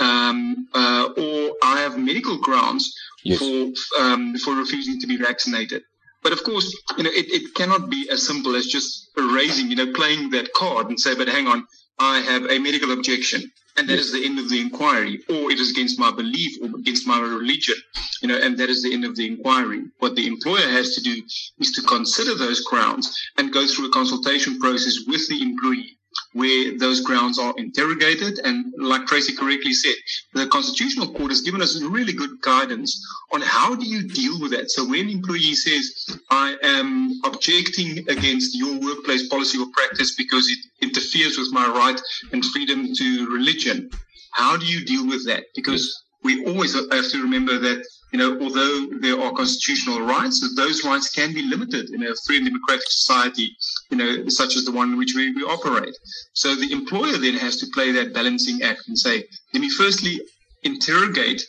um, 0.00 0.68
uh, 0.74 1.08
or 1.16 1.56
I 1.62 1.80
have 1.80 1.98
medical 1.98 2.38
grounds 2.38 2.94
yes. 3.24 3.38
for 3.38 3.72
um, 4.00 4.36
for 4.38 4.54
refusing 4.54 5.00
to 5.00 5.06
be 5.06 5.16
vaccinated. 5.16 5.82
But 6.22 6.32
of 6.32 6.42
course, 6.42 6.74
you 6.96 7.04
know, 7.04 7.10
it, 7.10 7.26
it 7.30 7.54
cannot 7.54 7.90
be 7.90 8.08
as 8.10 8.26
simple 8.26 8.56
as 8.56 8.66
just 8.66 9.10
erasing, 9.16 9.68
you 9.68 9.76
know, 9.76 9.92
playing 9.92 10.30
that 10.30 10.54
card 10.54 10.88
and 10.88 10.98
say, 10.98 11.14
but 11.14 11.28
hang 11.28 11.46
on, 11.46 11.66
I 11.98 12.20
have 12.20 12.50
a 12.50 12.58
medical 12.58 12.92
objection 12.92 13.52
and 13.76 13.88
that 13.88 13.98
is 13.98 14.12
the 14.12 14.24
end 14.24 14.38
of 14.38 14.48
the 14.48 14.60
inquiry, 14.60 15.20
or 15.28 15.50
it 15.50 15.58
is 15.58 15.70
against 15.70 15.98
my 15.98 16.10
belief 16.10 16.56
or 16.62 16.78
against 16.78 17.06
my 17.06 17.20
religion, 17.20 17.74
you 18.22 18.28
know, 18.28 18.38
and 18.38 18.56
that 18.58 18.70
is 18.70 18.82
the 18.82 18.92
end 18.92 19.04
of 19.04 19.16
the 19.16 19.26
inquiry. 19.26 19.82
What 19.98 20.14
the 20.14 20.26
employer 20.26 20.68
has 20.68 20.94
to 20.94 21.02
do 21.02 21.22
is 21.58 21.72
to 21.72 21.82
consider 21.82 22.34
those 22.34 22.60
grounds 22.60 23.16
and 23.36 23.52
go 23.52 23.66
through 23.66 23.88
a 23.88 23.92
consultation 23.92 24.60
process 24.60 24.98
with 25.06 25.28
the 25.28 25.42
employee 25.42 25.93
where 26.34 26.76
those 26.78 27.00
grounds 27.00 27.38
are 27.38 27.54
interrogated. 27.56 28.38
And 28.44 28.72
like 28.76 29.06
Tracy 29.06 29.34
correctly 29.34 29.72
said, 29.72 29.94
the 30.34 30.46
Constitutional 30.48 31.14
Court 31.14 31.30
has 31.30 31.40
given 31.40 31.62
us 31.62 31.80
really 31.82 32.12
good 32.12 32.40
guidance 32.42 33.00
on 33.32 33.40
how 33.40 33.74
do 33.74 33.86
you 33.86 34.06
deal 34.08 34.40
with 34.40 34.50
that. 34.50 34.70
So 34.70 34.86
when 34.86 35.08
employee 35.08 35.54
says, 35.54 36.18
I 36.30 36.56
am 36.62 37.20
objecting 37.24 37.98
against 38.08 38.56
your 38.56 38.78
workplace 38.80 39.28
policy 39.28 39.58
or 39.58 39.66
practice 39.72 40.14
because 40.16 40.46
it 40.48 40.58
interferes 40.84 41.38
with 41.38 41.52
my 41.52 41.66
right 41.66 42.00
and 42.32 42.44
freedom 42.44 42.92
to 42.94 43.26
religion, 43.32 43.90
how 44.32 44.56
do 44.56 44.66
you 44.66 44.84
deal 44.84 45.06
with 45.06 45.24
that? 45.26 45.44
Because 45.54 46.02
we 46.24 46.44
always 46.46 46.74
have 46.74 47.10
to 47.10 47.22
remember 47.22 47.58
that 47.58 47.86
you 48.14 48.20
know, 48.20 48.40
although 48.40 48.86
there 49.00 49.20
are 49.20 49.32
constitutional 49.32 50.00
rights, 50.00 50.38
those 50.54 50.84
rights 50.84 51.10
can 51.10 51.34
be 51.34 51.42
limited 51.42 51.90
in 51.90 52.00
a 52.04 52.14
free 52.24 52.36
and 52.36 52.46
democratic 52.46 52.88
society, 52.88 53.56
you 53.90 53.96
know, 53.96 54.28
such 54.28 54.54
as 54.54 54.64
the 54.64 54.70
one 54.70 54.92
in 54.92 54.98
which 54.98 55.14
we, 55.16 55.32
we 55.32 55.42
operate. 55.42 55.96
So 56.32 56.54
the 56.54 56.70
employer 56.70 57.16
then 57.18 57.34
has 57.34 57.56
to 57.56 57.66
play 57.74 57.90
that 57.90 58.14
balancing 58.14 58.62
act 58.62 58.82
and 58.86 58.96
say, 58.96 59.24
let 59.52 59.60
me 59.60 59.68
firstly 59.68 60.20
interrogate 60.62 61.42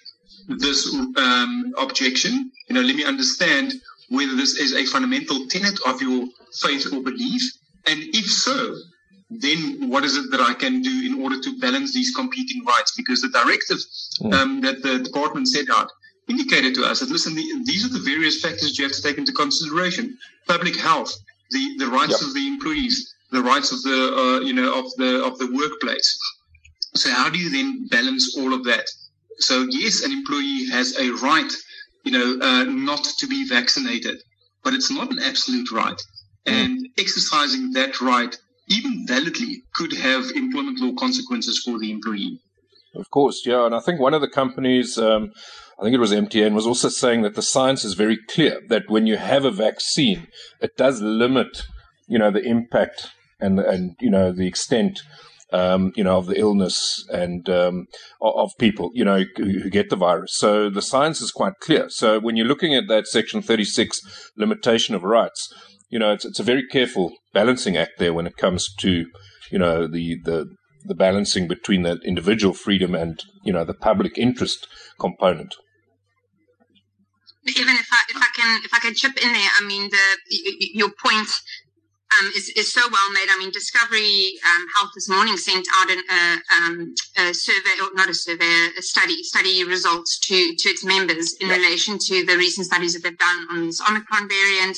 this 0.47 0.91
um, 1.17 1.75
objection. 1.77 2.51
You 2.67 2.73
know, 2.73 2.81
let 2.81 2.95
me 2.95 3.05
understand 3.05 3.75
whether 4.09 4.35
this 4.35 4.55
is 4.57 4.73
a 4.73 4.85
fundamental 4.87 5.45
tenet 5.45 5.77
of 5.85 6.01
your 6.01 6.25
faith 6.63 6.91
or 6.91 7.03
belief, 7.03 7.43
and 7.85 7.99
if 8.15 8.25
so, 8.25 8.73
then 9.29 9.87
what 9.91 10.03
is 10.03 10.17
it 10.17 10.31
that 10.31 10.41
I 10.41 10.55
can 10.55 10.81
do 10.81 11.03
in 11.05 11.21
order 11.21 11.39
to 11.39 11.59
balance 11.59 11.93
these 11.93 12.11
competing 12.15 12.65
rights? 12.65 12.93
Because 12.97 13.21
the 13.21 13.29
directive 13.29 13.77
hmm. 14.19 14.33
um, 14.33 14.61
that 14.61 14.81
the 14.81 14.97
department 14.97 15.47
set 15.47 15.69
out 15.69 15.91
indicated 16.27 16.75
to 16.75 16.83
us 16.85 16.99
that 16.99 17.09
listen, 17.09 17.35
the, 17.35 17.45
these 17.65 17.85
are 17.85 17.93
the 17.93 17.99
various 17.99 18.41
factors 18.41 18.77
you 18.77 18.85
have 18.85 18.93
to 18.93 19.01
take 19.01 19.17
into 19.17 19.31
consideration: 19.31 20.17
public 20.47 20.75
health, 20.75 21.13
the 21.51 21.77
the 21.77 21.87
rights 21.87 22.19
yep. 22.19 22.21
of 22.21 22.33
the 22.33 22.47
employees, 22.47 23.15
the 23.31 23.41
rights 23.41 23.71
of 23.71 23.81
the 23.83 23.99
uh, 24.15 24.39
you 24.45 24.53
know 24.53 24.79
of 24.79 24.85
the 24.97 25.23
of 25.23 25.37
the 25.37 25.51
workplace. 25.51 26.17
So 26.95 27.11
how 27.11 27.29
do 27.29 27.37
you 27.37 27.49
then 27.49 27.87
balance 27.89 28.37
all 28.37 28.53
of 28.53 28.63
that? 28.65 28.87
So 29.39 29.67
yes, 29.69 30.03
an 30.03 30.11
employee 30.11 30.65
has 30.71 30.97
a 30.97 31.11
right, 31.21 31.51
you 32.05 32.11
know, 32.11 32.39
uh, 32.41 32.63
not 32.63 33.03
to 33.03 33.27
be 33.27 33.47
vaccinated, 33.47 34.21
but 34.63 34.73
it's 34.73 34.89
not 34.89 35.11
an 35.11 35.19
absolute 35.19 35.71
right. 35.71 36.01
Mm. 36.45 36.53
And 36.53 36.87
exercising 36.97 37.73
that 37.73 37.99
right, 37.99 38.33
even 38.69 39.05
validly, 39.07 39.63
could 39.73 39.93
have 39.93 40.23
employment 40.35 40.79
law 40.79 40.93
consequences 40.93 41.61
for 41.63 41.77
the 41.77 41.91
employee. 41.91 42.39
Of 42.95 43.09
course, 43.11 43.45
yeah, 43.45 43.65
and 43.65 43.75
I 43.75 43.81
think 43.81 43.99
one 43.99 44.13
of 44.13 44.21
the 44.21 44.29
companies. 44.29 44.97
Um, 44.97 45.31
I 45.79 45.83
think 45.83 45.93
it 45.93 45.99
was 45.99 46.11
MTN, 46.11 46.53
was 46.53 46.67
also 46.67 46.87
saying 46.87 47.23
that 47.23 47.35
the 47.35 47.41
science 47.41 47.83
is 47.83 47.95
very 47.95 48.17
clear 48.29 48.61
that 48.69 48.89
when 48.89 49.07
you 49.07 49.17
have 49.17 49.43
a 49.43 49.51
vaccine, 49.51 50.27
it 50.61 50.77
does 50.77 51.01
limit, 51.01 51.63
you 52.07 52.17
know, 52.17 52.31
the 52.31 52.43
impact 52.43 53.09
and 53.41 53.59
and 53.59 53.95
you 53.99 54.09
know 54.09 54.31
the 54.31 54.47
extent, 54.47 55.01
um, 55.51 55.91
you 55.95 56.03
know, 56.03 56.17
of 56.17 56.27
the 56.27 56.39
illness 56.39 57.05
and 57.09 57.49
um, 57.49 57.87
of 58.21 58.51
people, 58.57 58.91
you 58.93 59.03
know, 59.03 59.25
who, 59.35 59.59
who 59.59 59.69
get 59.69 59.89
the 59.89 59.97
virus. 59.97 60.37
So 60.37 60.69
the 60.69 60.81
science 60.81 61.19
is 61.19 61.31
quite 61.31 61.59
clear. 61.61 61.89
So 61.89 62.19
when 62.19 62.37
you're 62.37 62.47
looking 62.47 62.73
at 62.73 62.87
that 62.87 63.07
Section 63.07 63.41
36 63.41 64.31
limitation 64.37 64.95
of 64.95 65.03
rights, 65.03 65.53
you 65.89 65.99
know, 65.99 66.13
it's 66.13 66.23
it's 66.23 66.39
a 66.39 66.43
very 66.43 66.65
careful 66.65 67.11
balancing 67.33 67.75
act 67.75 67.99
there 67.99 68.13
when 68.13 68.27
it 68.27 68.37
comes 68.37 68.73
to, 68.79 69.05
you 69.51 69.59
know, 69.59 69.87
the 69.87 70.17
the 70.23 70.55
the 70.85 70.95
balancing 70.95 71.47
between 71.47 71.81
the 71.81 71.99
individual 72.05 72.53
freedom 72.53 72.95
and 72.95 73.23
you 73.43 73.51
know 73.51 73.65
the 73.65 73.73
public 73.73 74.17
interest 74.17 74.67
component 74.99 75.55
even 77.47 77.75
if 77.75 77.87
I 77.91 78.01
if 78.09 78.17
I 78.17 78.29
can 78.35 78.61
if 78.63 78.73
I 78.73 78.79
can 78.79 78.93
chip 78.93 79.17
in 79.21 79.31
there, 79.31 79.49
I 79.59 79.65
mean 79.65 79.89
the 79.89 80.05
your 80.73 80.91
point 81.01 81.29
um, 82.19 82.31
is 82.35 82.49
is 82.49 82.71
so 82.71 82.81
well 82.81 83.11
made. 83.11 83.27
I 83.29 83.37
mean, 83.37 83.51
Discovery 83.51 84.33
um, 84.45 84.65
Health 84.77 84.91
this 84.95 85.09
morning 85.09 85.37
sent 85.37 85.67
out 85.77 85.89
an, 85.89 86.01
uh, 86.09 86.37
um, 86.57 86.95
a 87.17 87.33
survey, 87.33 87.81
or 87.81 87.89
not 87.93 88.09
a 88.09 88.13
survey, 88.13 88.69
a 88.77 88.81
study 88.81 89.23
study 89.23 89.63
results 89.63 90.19
to 90.19 90.55
to 90.57 90.69
its 90.69 90.83
members 90.83 91.35
in 91.39 91.49
relation 91.49 91.97
to 91.99 92.25
the 92.25 92.37
recent 92.37 92.67
studies 92.67 92.93
that 92.93 93.03
they've 93.03 93.17
done 93.17 93.47
on 93.51 93.65
this 93.67 93.81
Omicron 93.81 94.29
variant 94.29 94.77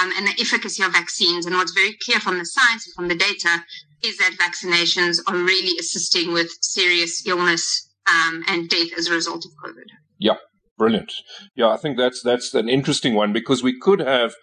um, 0.00 0.12
and 0.16 0.26
the 0.26 0.36
efficacy 0.40 0.82
of 0.82 0.92
vaccines. 0.92 1.46
And 1.46 1.54
what's 1.54 1.72
very 1.72 1.96
clear 2.04 2.20
from 2.20 2.38
the 2.38 2.46
science 2.46 2.86
and 2.86 2.94
from 2.94 3.08
the 3.08 3.16
data 3.16 3.64
is 4.02 4.18
that 4.18 4.36
vaccinations 4.38 5.18
are 5.26 5.36
really 5.36 5.78
assisting 5.78 6.32
with 6.32 6.50
serious 6.60 7.26
illness 7.26 7.88
um, 8.08 8.44
and 8.48 8.68
death 8.68 8.92
as 8.96 9.08
a 9.08 9.12
result 9.12 9.44
of 9.44 9.52
COVID. 9.64 9.88
Yeah, 10.18 10.36
Brilliant. 10.78 11.12
Yeah, 11.54 11.68
I 11.68 11.76
think 11.76 11.96
that's 11.96 12.22
that's 12.22 12.52
an 12.54 12.68
interesting 12.68 13.14
one 13.14 13.32
because 13.32 13.62
we 13.62 13.78
could 13.78 14.00
have 14.00 14.34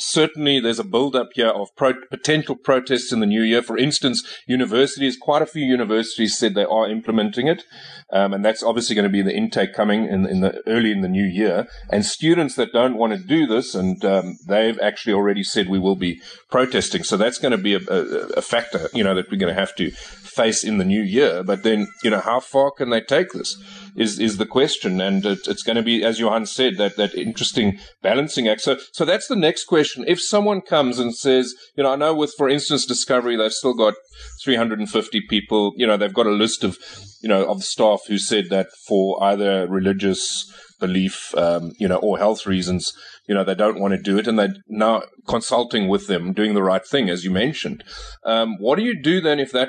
certainly 0.00 0.60
there's 0.60 0.78
a 0.78 0.84
build 0.84 1.14
up 1.14 1.28
here 1.34 1.48
of 1.48 1.74
pro- 1.76 2.06
potential 2.10 2.56
protests 2.56 3.12
in 3.12 3.20
the 3.20 3.26
new 3.26 3.42
year. 3.42 3.62
For 3.62 3.78
instance, 3.78 4.22
universities, 4.46 5.16
quite 5.16 5.42
a 5.42 5.46
few 5.46 5.64
universities 5.64 6.36
said 6.36 6.54
they 6.54 6.64
are 6.64 6.88
implementing 6.88 7.48
it. 7.48 7.64
Um, 8.12 8.32
and 8.32 8.44
that's 8.44 8.62
obviously 8.62 8.94
going 8.94 9.04
to 9.04 9.12
be 9.12 9.22
the 9.22 9.34
intake 9.34 9.72
coming 9.72 10.04
in, 10.04 10.26
in 10.26 10.40
the 10.40 10.62
early 10.66 10.90
in 10.90 11.00
the 11.00 11.08
new 11.08 11.24
year. 11.24 11.68
And 11.90 12.04
students 12.04 12.56
that 12.56 12.72
don't 12.72 12.96
want 12.96 13.12
to 13.12 13.18
do 13.18 13.46
this, 13.46 13.74
and 13.74 14.04
um, 14.04 14.38
they've 14.48 14.78
actually 14.80 15.12
already 15.12 15.44
said 15.44 15.68
we 15.68 15.78
will 15.78 15.96
be 15.96 16.20
protesting. 16.50 17.04
So 17.04 17.16
that's 17.16 17.38
going 17.38 17.52
to 17.52 17.58
be 17.58 17.74
a, 17.74 17.80
a, 17.88 18.00
a 18.38 18.42
factor, 18.42 18.88
you 18.92 19.04
know, 19.04 19.14
that 19.14 19.30
we're 19.30 19.38
going 19.38 19.54
to 19.54 19.60
have 19.60 19.76
to 19.76 19.90
face 19.90 20.64
in 20.64 20.78
the 20.78 20.84
new 20.84 21.02
year. 21.02 21.44
But 21.44 21.62
then, 21.62 21.88
you 22.02 22.10
know, 22.10 22.20
how 22.20 22.40
far 22.40 22.70
can 22.70 22.90
they 22.90 23.00
take 23.00 23.30
this? 23.32 23.56
Is 23.96 24.18
is 24.18 24.36
the 24.36 24.46
question, 24.46 25.00
and 25.00 25.24
it, 25.24 25.40
it's 25.46 25.62
going 25.62 25.76
to 25.76 25.82
be, 25.82 26.04
as 26.04 26.20
Johan 26.20 26.46
said, 26.46 26.76
that 26.76 26.96
that 26.96 27.14
interesting 27.14 27.78
balancing 28.02 28.48
act. 28.48 28.60
So, 28.62 28.78
so 28.92 29.04
that's 29.04 29.28
the 29.28 29.36
next 29.36 29.64
question. 29.64 30.04
If 30.06 30.20
someone 30.22 30.60
comes 30.60 30.98
and 30.98 31.14
says, 31.14 31.54
you 31.76 31.82
know, 31.82 31.92
I 31.92 31.96
know 31.96 32.14
with, 32.14 32.34
for 32.36 32.48
instance, 32.48 32.86
Discovery, 32.86 33.36
they've 33.36 33.52
still 33.52 33.74
got 33.74 33.94
350 34.42 35.22
people. 35.28 35.72
You 35.76 35.86
know, 35.86 35.96
they've 35.96 36.12
got 36.12 36.26
a 36.26 36.30
list 36.30 36.64
of, 36.64 36.78
you 37.22 37.28
know, 37.28 37.44
of 37.46 37.64
staff 37.64 38.02
who 38.08 38.18
said 38.18 38.50
that 38.50 38.68
for 38.86 39.22
either 39.22 39.66
religious 39.68 40.50
belief, 40.80 41.34
um, 41.36 41.72
you 41.78 41.86
know, 41.86 41.98
or 41.98 42.18
health 42.18 42.46
reasons, 42.46 42.92
you 43.28 43.34
know, 43.34 43.44
they 43.44 43.54
don't 43.54 43.78
want 43.78 43.92
to 43.92 44.02
do 44.02 44.18
it, 44.18 44.26
and 44.26 44.38
they're 44.38 44.56
now 44.66 45.02
consulting 45.28 45.86
with 45.86 46.08
them, 46.08 46.32
doing 46.32 46.54
the 46.54 46.62
right 46.62 46.84
thing, 46.84 47.08
as 47.08 47.24
you 47.24 47.30
mentioned. 47.30 47.84
Um, 48.24 48.56
what 48.58 48.76
do 48.76 48.82
you 48.82 49.00
do 49.00 49.20
then 49.20 49.38
if 49.38 49.52
that 49.52 49.68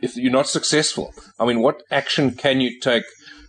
if 0.00 0.16
you're 0.16 0.32
not 0.32 0.48
successful? 0.48 1.12
I 1.38 1.44
mean, 1.44 1.60
what 1.60 1.82
action 1.90 2.32
can 2.34 2.60
you 2.60 2.80
take? 2.80 3.04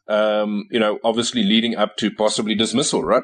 Um, 0.08 0.68
you 0.70 0.80
know, 0.80 1.00
obviously 1.04 1.44
leading 1.44 1.76
up 1.76 1.96
to 1.98 2.12
possibly 2.12 2.56
dismissal, 2.56 3.04
right? 3.04 3.24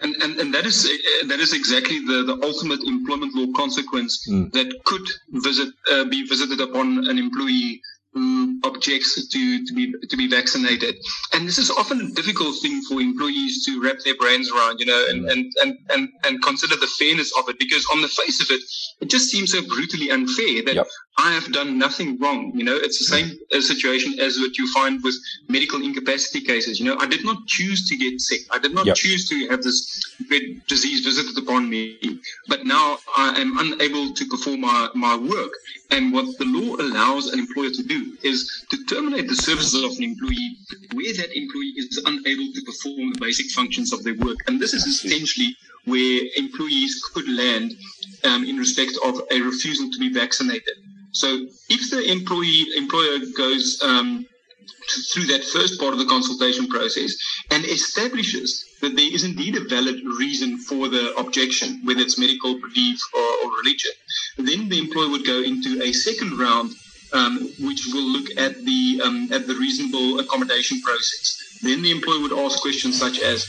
And, 0.00 0.14
and, 0.22 0.38
and 0.38 0.54
that 0.54 0.64
is 0.64 0.88
that 1.26 1.40
is 1.40 1.52
exactly 1.52 1.98
the, 1.98 2.22
the 2.24 2.46
ultimate 2.46 2.80
employment 2.84 3.34
law 3.34 3.46
consequence 3.56 4.28
mm. 4.28 4.52
that 4.52 4.72
could 4.84 5.08
visit 5.30 5.70
uh, 5.90 6.04
be 6.04 6.24
visited 6.24 6.60
upon 6.60 7.08
an 7.08 7.18
employee 7.18 7.80
who 8.18 8.60
objects 8.64 9.28
to, 9.28 9.64
to 9.64 9.72
be 9.74 9.92
to 10.08 10.16
be 10.16 10.28
vaccinated. 10.28 10.96
And 11.32 11.46
this 11.46 11.58
is 11.58 11.70
often 11.70 12.00
a 12.00 12.08
difficult 12.10 12.56
thing 12.60 12.82
for 12.88 13.00
employees 13.00 13.64
to 13.66 13.80
wrap 13.82 13.98
their 14.04 14.16
brains 14.16 14.50
around, 14.50 14.80
you 14.80 14.86
know, 14.86 15.06
and, 15.08 15.28
and, 15.30 15.52
and, 15.62 15.78
and, 15.90 16.08
and 16.24 16.42
consider 16.42 16.76
the 16.76 16.90
fairness 16.98 17.32
of 17.38 17.48
it 17.48 17.58
because 17.58 17.86
on 17.92 18.00
the 18.02 18.08
face 18.08 18.40
of 18.42 18.48
it, 18.50 18.62
it 19.00 19.10
just 19.10 19.30
seems 19.30 19.52
so 19.52 19.62
brutally 19.62 20.10
unfair 20.10 20.64
that 20.64 20.74
yep. 20.74 20.86
I 21.18 21.32
have 21.32 21.52
done 21.52 21.78
nothing 21.78 22.18
wrong. 22.18 22.52
You 22.54 22.64
know, 22.64 22.76
it's 22.76 22.98
the 22.98 23.16
same 23.16 23.38
uh, 23.54 23.60
situation 23.60 24.18
as 24.20 24.38
what 24.38 24.56
you 24.58 24.72
find 24.72 25.02
with 25.02 25.14
medical 25.48 25.82
incapacity 25.82 26.40
cases. 26.40 26.80
You 26.80 26.86
know, 26.86 26.96
I 26.98 27.06
did 27.06 27.24
not 27.24 27.46
choose 27.46 27.88
to 27.88 27.96
get 27.96 28.20
sick. 28.20 28.42
I 28.50 28.58
did 28.58 28.74
not 28.74 28.86
yep. 28.86 28.96
choose 28.96 29.28
to 29.28 29.48
have 29.48 29.62
this 29.62 29.78
disease 30.66 31.04
visited 31.04 31.36
upon 31.42 31.68
me, 31.68 31.98
but 32.48 32.66
now 32.66 32.98
I 33.16 33.40
am 33.40 33.58
unable 33.58 34.14
to 34.14 34.24
perform 34.26 34.60
my, 34.62 34.88
my 34.94 35.16
work. 35.16 35.52
And 35.90 36.12
what 36.12 36.26
the 36.38 36.44
law 36.44 36.76
allows 36.76 37.28
an 37.32 37.38
employer 37.38 37.70
to 37.70 37.82
do 37.82 38.07
is 38.22 38.66
to 38.70 38.84
terminate 38.84 39.28
the 39.28 39.34
services 39.34 39.82
of 39.84 39.92
an 39.92 40.04
employee 40.04 40.56
where 40.94 41.12
that 41.14 41.36
employee 41.36 41.74
is 41.76 42.02
unable 42.04 42.52
to 42.52 42.62
perform 42.64 43.12
the 43.12 43.20
basic 43.20 43.50
functions 43.50 43.92
of 43.92 44.02
their 44.04 44.14
work. 44.16 44.38
And 44.46 44.60
this 44.60 44.74
is 44.74 44.84
essentially 44.84 45.56
where 45.84 46.20
employees 46.36 47.02
could 47.14 47.28
land 47.28 47.72
um, 48.24 48.44
in 48.44 48.56
respect 48.56 48.92
of 49.04 49.20
a 49.30 49.40
refusal 49.40 49.90
to 49.90 49.98
be 49.98 50.12
vaccinated. 50.12 50.74
So 51.12 51.46
if 51.68 51.90
the 51.90 52.10
employee 52.10 52.66
employer 52.76 53.18
goes 53.36 53.80
um, 53.82 54.26
to, 54.88 55.02
through 55.02 55.26
that 55.26 55.44
first 55.44 55.80
part 55.80 55.92
of 55.92 55.98
the 55.98 56.06
consultation 56.06 56.68
process 56.68 57.14
and 57.50 57.64
establishes 57.64 58.64
that 58.80 58.94
there 58.94 59.12
is 59.12 59.24
indeed 59.24 59.56
a 59.56 59.68
valid 59.68 60.00
reason 60.04 60.58
for 60.58 60.88
the 60.88 61.14
objection, 61.16 61.80
whether 61.84 62.00
it's 62.00 62.18
medical 62.18 62.60
belief 62.60 63.00
or, 63.14 63.28
or 63.44 63.56
religion, 63.62 63.92
then 64.36 64.68
the 64.68 64.78
employer 64.78 65.10
would 65.10 65.26
go 65.26 65.40
into 65.42 65.82
a 65.82 65.92
second 65.92 66.38
round, 66.38 66.72
um, 67.12 67.52
which 67.60 67.86
will 67.92 68.08
look 68.08 68.30
at 68.36 68.56
the 68.64 69.00
um, 69.04 69.28
at 69.32 69.46
the 69.46 69.54
reasonable 69.54 70.20
accommodation 70.20 70.80
process. 70.82 71.58
Then 71.62 71.82
the 71.82 71.90
employer 71.90 72.20
would 72.22 72.32
ask 72.32 72.60
questions 72.60 72.98
such 72.98 73.20
as, 73.20 73.46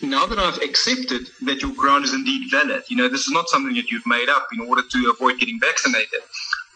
now 0.00 0.26
that 0.26 0.38
I've 0.38 0.62
accepted 0.62 1.28
that 1.42 1.60
your 1.60 1.74
ground 1.74 2.04
is 2.04 2.14
indeed 2.14 2.50
valid, 2.50 2.84
you 2.88 2.96
know, 2.96 3.08
this 3.08 3.22
is 3.22 3.32
not 3.32 3.48
something 3.48 3.74
that 3.74 3.90
you've 3.90 4.06
made 4.06 4.28
up 4.28 4.46
in 4.52 4.60
order 4.60 4.82
to 4.82 5.10
avoid 5.10 5.38
getting 5.40 5.58
vaccinated. 5.60 6.20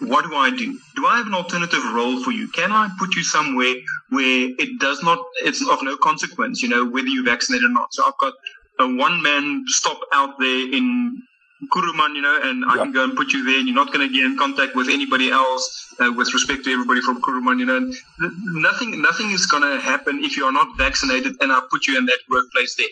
What 0.00 0.24
do 0.24 0.34
I 0.34 0.50
do? 0.50 0.78
Do 0.94 1.06
I 1.06 1.16
have 1.18 1.26
an 1.26 1.34
alternative 1.34 1.82
role 1.94 2.22
for 2.22 2.30
you? 2.30 2.48
Can 2.48 2.70
I 2.70 2.88
put 2.98 3.14
you 3.14 3.22
somewhere 3.22 3.74
where 4.10 4.50
it 4.58 4.78
does 4.78 5.02
not, 5.02 5.18
it's 5.36 5.66
of 5.66 5.82
no 5.82 5.96
consequence, 5.96 6.62
you 6.62 6.68
know, 6.68 6.84
whether 6.84 7.08
you're 7.08 7.24
vaccinated 7.24 7.70
or 7.70 7.72
not? 7.72 7.94
So 7.94 8.04
I've 8.04 8.18
got 8.18 8.34
a 8.78 8.86
one 8.94 9.22
man 9.22 9.64
stop 9.68 10.00
out 10.12 10.38
there 10.38 10.72
in 10.72 11.22
Kuruman, 11.72 12.14
you 12.14 12.22
know, 12.22 12.38
and 12.42 12.64
I 12.66 12.76
can 12.76 12.92
go 12.92 13.04
and 13.04 13.16
put 13.16 13.32
you 13.32 13.44
there, 13.44 13.58
and 13.58 13.66
you're 13.66 13.74
not 13.74 13.92
going 13.92 14.06
to 14.06 14.12
get 14.12 14.24
in 14.24 14.36
contact 14.36 14.76
with 14.76 14.88
anybody 14.88 15.30
else 15.30 15.94
uh, 15.98 16.12
with 16.14 16.32
respect 16.34 16.64
to 16.64 16.72
everybody 16.72 17.00
from 17.00 17.22
Kuruman, 17.22 17.58
you 17.58 17.66
know. 17.66 17.92
Nothing, 18.68 19.00
nothing 19.00 19.30
is 19.30 19.46
going 19.46 19.62
to 19.62 19.80
happen 19.80 20.22
if 20.22 20.36
you 20.36 20.44
are 20.44 20.52
not 20.52 20.76
vaccinated, 20.76 21.36
and 21.40 21.50
I 21.50 21.60
put 21.70 21.86
you 21.86 21.96
in 21.98 22.06
that 22.06 22.18
workplace 22.28 22.76
there 22.76 22.86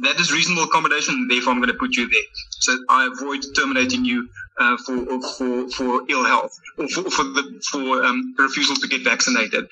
that 0.00 0.20
is 0.20 0.32
reasonable 0.32 0.64
accommodation. 0.64 1.26
Therefore, 1.28 1.52
I'm 1.52 1.60
going 1.60 1.72
to 1.72 1.78
put 1.78 1.96
you 1.96 2.08
there. 2.08 2.22
So 2.60 2.76
I 2.88 3.08
avoid 3.12 3.44
terminating 3.54 4.04
you 4.04 4.28
uh, 4.58 4.76
for 4.84 5.20
for 5.36 5.68
for 5.70 6.02
ill 6.08 6.24
health 6.24 6.52
or 6.78 6.88
for 6.88 7.02
for 7.10 7.24
the 7.24 7.60
for 7.70 8.04
um, 8.04 8.34
refusal 8.38 8.76
to 8.76 8.88
get 8.88 9.04
vaccinated. 9.04 9.66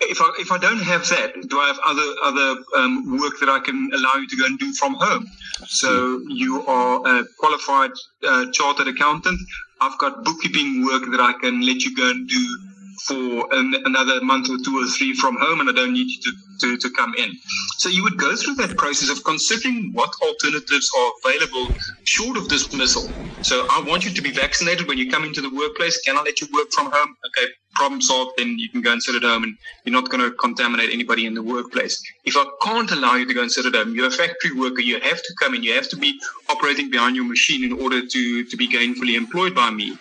If 0.00 0.20
I 0.20 0.32
if 0.38 0.52
I 0.52 0.58
don't 0.58 0.82
have 0.82 1.08
that, 1.08 1.32
do 1.48 1.58
I 1.58 1.66
have 1.68 1.78
other 1.86 2.08
other 2.22 2.60
um, 2.76 3.18
work 3.18 3.34
that 3.40 3.48
I 3.48 3.60
can 3.60 3.90
allow 3.94 4.14
you 4.16 4.28
to 4.28 4.36
go 4.36 4.46
and 4.46 4.58
do 4.58 4.72
from 4.74 4.94
home? 4.94 5.26
So 5.66 6.20
you 6.28 6.64
are 6.66 7.00
a 7.06 7.24
qualified 7.38 7.92
uh, 8.26 8.50
chartered 8.52 8.88
accountant. 8.88 9.38
I've 9.80 9.98
got 9.98 10.24
bookkeeping 10.24 10.84
work 10.84 11.02
that 11.10 11.20
I 11.20 11.32
can 11.40 11.60
let 11.66 11.82
you 11.82 11.94
go 11.96 12.08
and 12.08 12.28
do 12.28 12.71
for 13.06 13.48
an, 13.52 13.74
another 13.84 14.22
month 14.22 14.48
or 14.50 14.58
two 14.64 14.78
or 14.82 14.86
three 14.86 15.14
from 15.14 15.36
home 15.36 15.60
and 15.60 15.68
I 15.68 15.72
don't 15.72 15.92
need 15.92 16.08
you 16.08 16.20
to, 16.22 16.32
to, 16.60 16.76
to 16.78 16.90
come 16.94 17.14
in. 17.18 17.30
So 17.78 17.88
you 17.88 18.02
would 18.02 18.16
go 18.18 18.36
through 18.36 18.54
that 18.56 18.76
process 18.76 19.10
of 19.10 19.24
considering 19.24 19.90
what 19.92 20.10
alternatives 20.22 20.90
are 20.96 21.12
available 21.24 21.68
short 22.04 22.36
of 22.36 22.48
dismissal. 22.48 23.08
So 23.42 23.66
I 23.70 23.82
want 23.86 24.04
you 24.04 24.12
to 24.12 24.22
be 24.22 24.30
vaccinated 24.30 24.86
when 24.86 24.98
you 24.98 25.10
come 25.10 25.24
into 25.24 25.40
the 25.40 25.50
workplace. 25.50 26.00
Can 26.02 26.16
I 26.16 26.22
let 26.22 26.40
you 26.40 26.46
work 26.54 26.70
from 26.70 26.92
home? 26.92 27.16
Okay, 27.26 27.48
problem 27.74 28.00
solved. 28.00 28.32
Then 28.38 28.56
you 28.56 28.68
can 28.70 28.82
go 28.82 28.92
and 28.92 29.02
sit 29.02 29.16
at 29.16 29.22
home 29.22 29.42
and 29.42 29.56
you're 29.84 29.92
not 29.92 30.08
going 30.10 30.22
to 30.22 30.36
contaminate 30.36 30.90
anybody 30.90 31.26
in 31.26 31.34
the 31.34 31.42
workplace. 31.42 32.00
If 32.24 32.36
I 32.36 32.44
can't 32.62 32.92
allow 32.92 33.16
you 33.16 33.26
to 33.26 33.34
go 33.34 33.42
and 33.42 33.50
sit 33.50 33.66
at 33.66 33.74
home, 33.74 33.94
you're 33.96 34.06
a 34.06 34.12
factory 34.12 34.52
worker. 34.52 34.80
You 34.80 35.00
have 35.00 35.20
to 35.22 35.34
come 35.40 35.54
in. 35.54 35.64
You 35.64 35.74
have 35.74 35.88
to 35.88 35.96
be 35.96 36.20
operating 36.48 36.88
behind 36.90 37.16
your 37.16 37.24
machine 37.24 37.64
in 37.64 37.72
order 37.72 38.06
to, 38.06 38.44
to 38.44 38.56
be 38.56 38.68
gainfully 38.68 39.16
employed 39.16 39.56
by 39.56 39.70
me. 39.70 39.96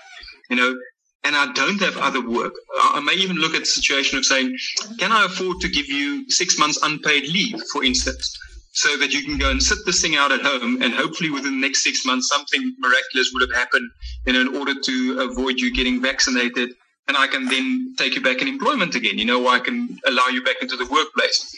You 0.51 0.57
know, 0.57 0.75
and 1.23 1.35
I 1.35 1.51
don't 1.53 1.79
have 1.81 1.97
other 1.97 2.27
work, 2.27 2.53
I 2.79 2.99
may 2.99 3.13
even 3.13 3.37
look 3.37 3.53
at 3.53 3.61
the 3.61 3.65
situation 3.65 4.17
of 4.17 4.25
saying, 4.25 4.55
can 4.97 5.11
I 5.11 5.25
afford 5.25 5.61
to 5.61 5.69
give 5.69 5.87
you 5.87 6.29
six 6.29 6.57
months 6.57 6.79
unpaid 6.81 7.27
leave, 7.27 7.61
for 7.71 7.83
instance, 7.83 8.37
so 8.73 8.97
that 8.97 9.11
you 9.13 9.23
can 9.23 9.37
go 9.37 9.51
and 9.51 9.61
sit 9.61 9.77
this 9.85 10.01
thing 10.01 10.15
out 10.15 10.31
at 10.31 10.41
home 10.41 10.81
and 10.81 10.93
hopefully 10.93 11.29
within 11.29 11.59
the 11.59 11.67
next 11.67 11.83
six 11.83 12.05
months 12.05 12.29
something 12.29 12.73
miraculous 12.79 13.31
would 13.33 13.47
have 13.47 13.55
happened 13.57 13.89
you 14.25 14.33
know, 14.33 14.41
in 14.41 14.55
order 14.55 14.73
to 14.79 15.19
avoid 15.29 15.59
you 15.59 15.73
getting 15.73 16.01
vaccinated 16.01 16.69
and 17.07 17.17
I 17.17 17.27
can 17.27 17.45
then 17.45 17.93
take 17.97 18.15
you 18.15 18.21
back 18.21 18.41
in 18.41 18.47
employment 18.47 18.95
again, 18.95 19.17
you 19.17 19.25
know, 19.25 19.47
I 19.49 19.59
can 19.59 19.99
allow 20.05 20.27
you 20.27 20.43
back 20.43 20.57
into 20.61 20.77
the 20.77 20.85
workplace. 20.85 21.53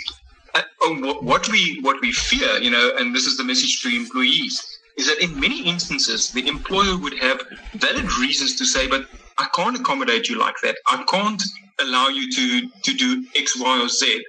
Uh, 0.56 0.62
oh, 0.82 1.20
what 1.22 1.48
we 1.50 1.80
what 1.82 2.02
we 2.02 2.12
fear, 2.12 2.58
you 2.58 2.72
know, 2.72 2.96
and 2.98 3.16
this 3.16 3.26
is 3.26 3.38
the 3.38 3.44
message 3.44 3.82
to 3.82 3.90
employees, 3.90 4.62
is 4.98 5.08
that 5.08 5.20
in 5.24 5.40
many 5.40 5.64
instances 5.64 6.32
the 6.32 6.48
employer 6.48 6.98
would 6.98 7.18
have 7.20 7.42
valid 7.76 8.12
reasons 8.18 8.56
to 8.58 8.66
say, 8.66 8.88
but 8.88 9.06
I 9.38 9.48
can't 9.56 9.80
accommodate 9.80 10.30
you 10.30 10.38
like 10.40 10.56
that. 10.64 10.78
I 10.88 11.04
can't 11.10 11.42
allow 11.80 12.08
you 12.08 12.32
to, 12.32 12.70
to 12.84 12.94
do 12.94 13.26
X, 13.36 13.60
Y, 13.60 13.82
or 13.82 13.90
Z 13.90 14.24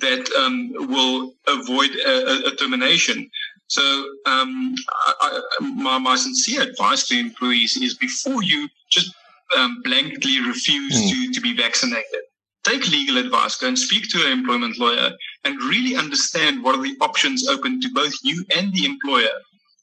that 0.00 0.30
um, 0.38 0.72
will 0.88 1.34
avoid 1.46 1.90
a, 1.90 2.48
a 2.48 2.56
termination. 2.56 3.30
So, 3.66 3.82
um, 4.26 4.74
I, 4.88 5.40
I, 5.60 5.60
my, 5.60 5.98
my 5.98 6.16
sincere 6.16 6.62
advice 6.62 7.06
to 7.08 7.18
employees 7.18 7.76
is 7.76 7.96
before 7.96 8.42
you 8.42 8.68
just 8.90 9.14
um, 9.56 9.80
blankly 9.82 10.40
refuse 10.46 10.94
mm. 10.94 11.10
to, 11.10 11.32
to 11.32 11.40
be 11.40 11.56
vaccinated, 11.56 12.20
take 12.64 12.88
legal 12.88 13.18
advice, 13.18 13.56
go 13.56 13.68
and 13.68 13.78
speak 13.78 14.08
to 14.10 14.26
an 14.26 14.32
employment 14.32 14.78
lawyer, 14.78 15.12
and 15.44 15.62
really 15.62 15.96
understand 15.96 16.62
what 16.62 16.76
are 16.76 16.82
the 16.82 16.96
options 17.00 17.48
open 17.48 17.80
to 17.80 17.88
both 17.92 18.14
you 18.22 18.44
and 18.56 18.72
the 18.74 18.84
employer 18.84 19.28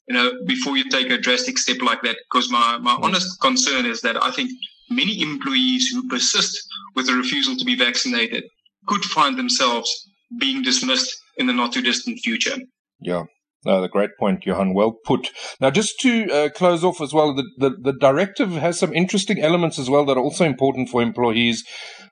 you 0.08 0.14
know, 0.14 0.32
before 0.46 0.76
you 0.76 0.88
take 0.88 1.10
a 1.10 1.18
drastic 1.18 1.58
step 1.58 1.78
like 1.82 2.02
that. 2.02 2.16
Because 2.30 2.50
my, 2.50 2.78
my 2.78 2.98
honest 3.02 3.40
concern 3.40 3.86
is 3.86 4.00
that 4.02 4.22
I 4.22 4.30
think 4.30 4.50
many 4.90 5.22
employees 5.22 5.88
who 5.88 6.08
persist 6.08 6.58
with 6.94 7.06
the 7.06 7.14
refusal 7.14 7.56
to 7.56 7.64
be 7.64 7.76
vaccinated 7.76 8.44
could 8.86 9.02
find 9.02 9.38
themselves 9.38 9.90
being 10.38 10.62
dismissed 10.62 11.16
in 11.36 11.46
the 11.46 11.52
not 11.52 11.72
too 11.72 11.82
distant 11.82 12.18
future. 12.20 12.56
Yeah. 13.00 13.24
No, 13.64 13.80
the 13.80 13.88
great 13.88 14.10
point, 14.18 14.44
Johan. 14.44 14.74
Well 14.74 14.92
put. 15.04 15.30
Now, 15.60 15.70
just 15.70 16.00
to 16.00 16.28
uh, 16.32 16.48
close 16.48 16.82
off 16.82 17.00
as 17.00 17.14
well, 17.14 17.32
the, 17.32 17.44
the, 17.58 17.70
the 17.80 17.92
directive 17.92 18.50
has 18.50 18.76
some 18.76 18.92
interesting 18.92 19.40
elements 19.40 19.78
as 19.78 19.88
well 19.88 20.04
that 20.06 20.16
are 20.16 20.22
also 20.22 20.44
important 20.44 20.88
for 20.88 21.00
employees 21.00 21.62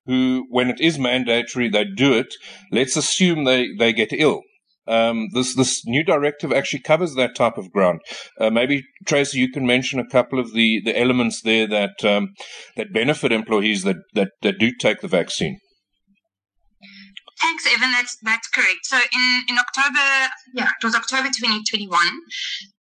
who, 0.06 0.46
when 0.48 0.70
it 0.70 0.80
is 0.80 0.96
mandatory, 0.96 1.68
they 1.68 1.84
do 1.84 2.12
it. 2.12 2.32
Let's 2.70 2.96
assume 2.96 3.44
they, 3.44 3.70
they 3.76 3.92
get 3.92 4.12
ill 4.12 4.42
um, 4.90 5.28
this 5.32 5.54
this 5.54 5.86
new 5.86 6.02
directive 6.02 6.52
actually 6.52 6.80
covers 6.80 7.14
that 7.14 7.36
type 7.36 7.56
of 7.56 7.70
ground. 7.70 8.00
Uh, 8.38 8.50
maybe 8.50 8.84
Tracy, 9.06 9.38
you 9.38 9.50
can 9.50 9.66
mention 9.66 10.00
a 10.00 10.06
couple 10.06 10.38
of 10.38 10.52
the, 10.52 10.80
the 10.84 10.98
elements 10.98 11.42
there 11.42 11.66
that 11.68 12.04
um, 12.04 12.34
that 12.76 12.92
benefit 12.92 13.32
employees 13.32 13.84
that, 13.84 13.96
that 14.14 14.30
that 14.42 14.58
do 14.58 14.72
take 14.78 15.00
the 15.00 15.08
vaccine. 15.08 15.58
Thanks, 17.40 17.66
Evan. 17.66 17.92
That's 17.92 18.16
that's 18.22 18.48
correct. 18.48 18.80
So 18.84 18.96
in 18.98 19.42
in 19.48 19.56
October, 19.58 20.30
yeah, 20.54 20.68
it 20.78 20.84
was 20.84 20.94
October 20.94 21.28
2021. 21.28 21.98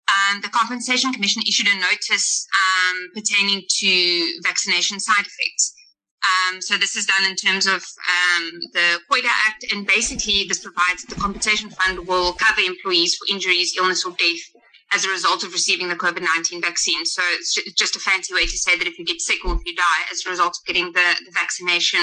Um, 0.10 0.42
the 0.42 0.50
Compensation 0.50 1.14
Commission 1.14 1.44
issued 1.48 1.68
a 1.68 1.76
notice 1.76 2.48
um, 2.58 2.98
pertaining 3.14 3.62
to 3.70 4.42
vaccination 4.44 5.00
side 5.00 5.22
effects. 5.22 5.76
Um, 6.20 6.62
so 6.62 6.76
this 6.76 6.96
is 6.96 7.06
done 7.06 7.30
in 7.30 7.36
terms 7.36 7.66
of 7.66 7.76
um, 7.76 8.60
the 8.74 9.00
COIDA 9.10 9.30
Act, 9.48 9.66
and 9.72 9.88
basically 9.88 10.46
this 10.48 10.60
provides 10.60 11.04
that 11.04 11.14
the 11.16 11.22
compensation 11.22 11.70
fund 11.70 12.08
will 12.08 12.34
cover 12.34 12.62
employees 12.62 13.16
for 13.16 13.26
injuries, 13.34 13.76
illness, 13.78 14.06
or 14.06 14.12
death 14.12 14.62
as 14.92 15.06
a 15.06 15.10
result 15.10 15.44
of 15.44 15.54
receiving 15.54 15.88
the 15.88 15.96
COVID 15.96 16.22
19 16.22 16.62
vaccine. 16.62 17.06
So 17.06 17.22
it's 17.34 17.54
just 17.74 17.96
a 17.96 18.00
fancy 18.00 18.34
way 18.34 18.42
to 18.42 18.58
say 18.58 18.78
that 18.78 18.88
if 18.88 18.98
you 18.98 19.06
get 19.06 19.22
sick 19.22 19.46
or 19.46 19.56
if 19.56 19.62
you 19.66 19.76
die 19.76 20.02
as 20.12 20.26
a 20.26 20.30
result 20.30 20.58
of 20.60 20.66
getting 20.66 20.92
the, 20.92 21.16
the 21.26 21.32
vaccination, 21.32 22.00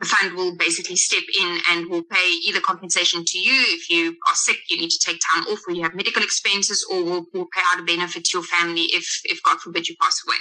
the 0.00 0.06
fund 0.06 0.34
will 0.34 0.56
basically 0.56 0.96
step 0.96 1.22
in 1.40 1.58
and 1.70 1.90
will 1.90 2.02
pay 2.02 2.30
either 2.46 2.60
compensation 2.60 3.24
to 3.26 3.38
you 3.38 3.62
if 3.68 3.90
you 3.90 4.16
are 4.28 4.34
sick, 4.34 4.58
you 4.68 4.78
need 4.78 4.90
to 4.90 4.98
take 4.98 5.20
time 5.34 5.44
off, 5.44 5.60
or 5.68 5.74
you 5.74 5.82
have 5.82 5.94
medical 5.94 6.22
expenses, 6.22 6.84
or 6.90 7.04
will, 7.04 7.26
will 7.34 7.48
pay 7.52 7.60
out 7.72 7.80
a 7.80 7.84
benefit 7.84 8.24
to 8.24 8.38
your 8.38 8.44
family 8.44 8.88
if, 8.92 9.20
if 9.24 9.42
God 9.42 9.60
forbid 9.60 9.88
you 9.88 9.96
pass 10.00 10.22
away. 10.26 10.36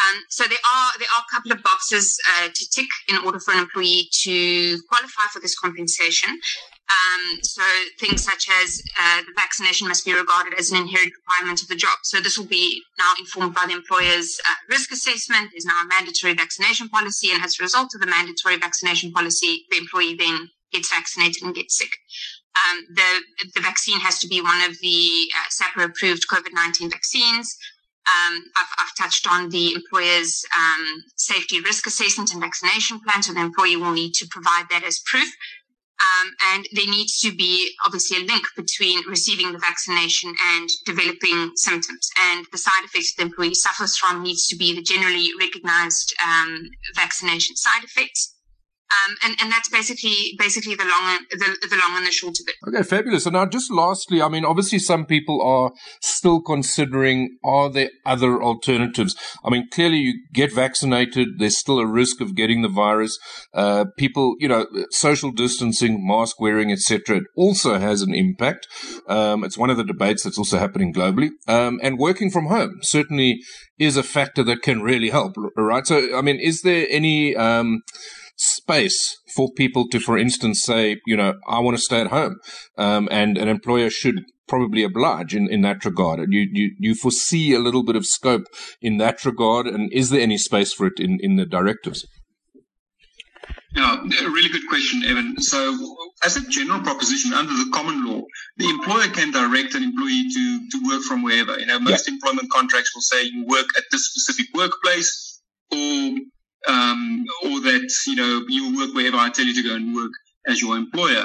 Um, 0.00 0.22
so 0.30 0.44
there 0.44 0.64
are 0.74 0.90
there 0.98 1.08
are 1.16 1.22
a 1.22 1.34
couple 1.34 1.52
of 1.52 1.62
boxes 1.62 2.18
uh, 2.32 2.48
to 2.48 2.70
tick 2.70 2.88
in 3.08 3.18
order 3.24 3.38
for 3.38 3.52
an 3.52 3.60
employee 3.60 4.08
to 4.24 4.78
qualify 4.88 5.26
for 5.32 5.40
this 5.40 5.58
compensation. 5.58 6.30
Um, 6.88 7.38
so 7.42 7.62
things 8.00 8.24
such 8.24 8.48
as 8.62 8.82
uh, 9.00 9.20
the 9.22 9.32
vaccination 9.36 9.88
must 9.88 10.04
be 10.04 10.12
regarded 10.12 10.54
as 10.58 10.70
an 10.70 10.78
inherent 10.78 11.12
requirement 11.20 11.62
of 11.62 11.68
the 11.68 11.76
job. 11.76 11.98
So 12.02 12.20
this 12.20 12.36
will 12.36 12.46
be 12.46 12.82
now 12.98 13.12
informed 13.18 13.54
by 13.54 13.66
the 13.66 13.74
employer's 13.74 14.38
uh, 14.48 14.54
risk 14.68 14.92
assessment. 14.92 15.50
There's 15.52 15.64
now 15.64 15.80
a 15.84 15.88
mandatory 15.88 16.34
vaccination 16.34 16.88
policy, 16.88 17.30
and 17.32 17.42
as 17.42 17.56
a 17.58 17.62
result 17.62 17.94
of 17.94 18.00
the 18.00 18.06
mandatory 18.06 18.56
vaccination 18.56 19.12
policy, 19.12 19.64
the 19.70 19.78
employee 19.78 20.16
then 20.16 20.50
gets 20.72 20.88
vaccinated 20.88 21.42
and 21.42 21.54
gets 21.54 21.76
sick. 21.78 21.92
Um, 22.56 22.84
the 22.94 23.10
the 23.54 23.62
vaccine 23.62 24.00
has 24.00 24.18
to 24.18 24.28
be 24.28 24.40
one 24.40 24.62
of 24.68 24.76
the 24.80 25.28
uh, 25.36 25.48
SAHPRA 25.48 25.84
approved 25.84 26.28
COVID 26.28 26.52
nineteen 26.52 26.90
vaccines. 26.90 27.56
Um, 28.06 28.42
I've, 28.56 28.66
I've, 28.78 28.96
touched 28.98 29.28
on 29.30 29.50
the 29.50 29.74
employer's 29.74 30.44
um, 30.58 31.04
safety 31.16 31.60
risk 31.60 31.86
assessment 31.86 32.32
and 32.32 32.40
vaccination 32.40 32.98
plan, 33.00 33.22
so 33.22 33.32
the 33.32 33.40
employee 33.40 33.76
will 33.76 33.92
need 33.92 34.14
to 34.14 34.26
provide 34.28 34.64
that 34.70 34.82
as 34.82 34.98
proof. 35.06 35.28
Um, 36.02 36.32
and 36.52 36.66
there 36.72 36.86
needs 36.86 37.20
to 37.20 37.34
be 37.34 37.74
obviously 37.86 38.16
a 38.16 38.26
link 38.26 38.44
between 38.56 39.06
receiving 39.06 39.52
the 39.52 39.58
vaccination 39.58 40.34
and 40.54 40.68
developing 40.84 41.52
symptoms. 41.54 42.10
And 42.18 42.44
the 42.50 42.58
side 42.58 42.84
effects 42.84 43.14
the 43.14 43.22
employee 43.22 43.54
suffers 43.54 43.96
from 43.96 44.22
needs 44.22 44.48
to 44.48 44.56
be 44.56 44.74
the 44.74 44.82
generally 44.82 45.30
recognized 45.38 46.12
um, 46.24 46.68
vaccination 46.96 47.54
side 47.54 47.84
effects. 47.84 48.34
Um, 48.92 49.16
and, 49.24 49.36
and 49.40 49.52
that's 49.52 49.68
basically 49.68 50.34
basically 50.38 50.74
the 50.74 50.84
long 50.84 51.18
the, 51.30 51.56
the 51.68 51.76
long 51.76 51.98
and 51.98 52.06
the 52.06 52.10
short 52.10 52.34
of 52.40 52.46
it. 52.46 52.54
Okay, 52.68 52.82
fabulous. 52.82 53.26
And 53.26 53.34
now, 53.34 53.46
just 53.46 53.70
lastly, 53.70 54.20
I 54.20 54.28
mean, 54.28 54.44
obviously, 54.44 54.78
some 54.78 55.06
people 55.06 55.40
are 55.42 55.72
still 56.00 56.40
considering: 56.40 57.36
are 57.44 57.70
there 57.70 57.90
other 58.04 58.42
alternatives? 58.42 59.16
I 59.44 59.50
mean, 59.50 59.68
clearly, 59.72 59.98
you 59.98 60.24
get 60.32 60.52
vaccinated, 60.52 61.38
there's 61.38 61.58
still 61.58 61.78
a 61.78 61.86
risk 61.86 62.20
of 62.20 62.34
getting 62.34 62.62
the 62.62 62.68
virus. 62.68 63.18
Uh, 63.54 63.86
people, 63.96 64.34
you 64.38 64.48
know, 64.48 64.66
social 64.90 65.30
distancing, 65.30 66.06
mask 66.06 66.40
wearing, 66.40 66.70
etc., 66.70 67.18
it 67.18 67.24
also 67.36 67.78
has 67.78 68.02
an 68.02 68.14
impact. 68.14 68.66
Um, 69.08 69.44
it's 69.44 69.58
one 69.58 69.70
of 69.70 69.76
the 69.76 69.84
debates 69.84 70.22
that's 70.22 70.38
also 70.38 70.58
happening 70.58 70.92
globally. 70.92 71.30
Um, 71.48 71.80
and 71.82 71.98
working 71.98 72.30
from 72.30 72.46
home 72.46 72.78
certainly 72.82 73.40
is 73.78 73.96
a 73.96 74.02
factor 74.02 74.42
that 74.44 74.62
can 74.62 74.82
really 74.82 75.10
help, 75.10 75.34
right? 75.56 75.86
So, 75.86 76.16
I 76.16 76.22
mean, 76.22 76.38
is 76.38 76.62
there 76.62 76.86
any 76.90 77.34
um, 77.36 77.82
space 78.36 79.16
for 79.34 79.52
people 79.52 79.88
to, 79.88 80.00
for 80.00 80.18
instance, 80.18 80.62
say, 80.62 80.98
you 81.06 81.16
know, 81.16 81.34
I 81.48 81.60
want 81.60 81.76
to 81.76 81.82
stay 81.82 82.00
at 82.00 82.08
home, 82.08 82.36
um, 82.76 83.08
and 83.10 83.38
an 83.38 83.48
employer 83.48 83.90
should 83.90 84.24
probably 84.48 84.82
oblige 84.82 85.34
in, 85.34 85.48
in 85.50 85.62
that 85.62 85.84
regard. 85.84 86.20
You, 86.30 86.48
you, 86.52 86.74
you 86.78 86.94
foresee 86.94 87.54
a 87.54 87.58
little 87.58 87.84
bit 87.84 87.96
of 87.96 88.04
scope 88.06 88.44
in 88.80 88.98
that 88.98 89.24
regard, 89.24 89.66
and 89.66 89.92
is 89.92 90.10
there 90.10 90.20
any 90.20 90.38
space 90.38 90.72
for 90.72 90.86
it 90.86 90.98
in, 90.98 91.18
in 91.20 91.36
the 91.36 91.46
directives? 91.46 92.06
Yeah, 93.74 94.02
a 94.02 94.30
really 94.30 94.50
good 94.50 94.68
question, 94.68 95.02
Evan. 95.04 95.40
So, 95.40 95.96
as 96.22 96.36
a 96.36 96.46
general 96.48 96.80
proposition, 96.82 97.32
under 97.32 97.54
the 97.54 97.70
common 97.72 98.04
law, 98.04 98.20
the 98.58 98.68
employer 98.68 99.08
can 99.08 99.30
direct 99.30 99.74
an 99.74 99.82
employee 99.82 100.28
to, 100.28 100.68
to 100.72 100.86
work 100.86 101.02
from 101.02 101.22
wherever. 101.22 101.58
You 101.58 101.66
know, 101.66 101.80
most 101.80 102.06
yeah. 102.06 102.14
employment 102.14 102.50
contracts 102.50 102.94
will 102.94 103.00
say 103.00 103.24
you 103.24 103.46
work 103.46 103.66
at 103.78 103.84
this 103.90 104.04
specific 104.04 104.46
workplace, 104.54 105.40
or 105.72 106.16
um, 106.68 107.24
or 107.44 107.60
that 107.60 107.90
you 108.06 108.14
know 108.14 108.44
you 108.48 108.76
work 108.76 108.94
wherever 108.94 109.16
I 109.16 109.30
tell 109.30 109.44
you 109.44 109.54
to 109.54 109.68
go 109.68 109.74
and 109.74 109.94
work 109.94 110.12
as 110.46 110.60
your 110.60 110.76
employer. 110.76 111.24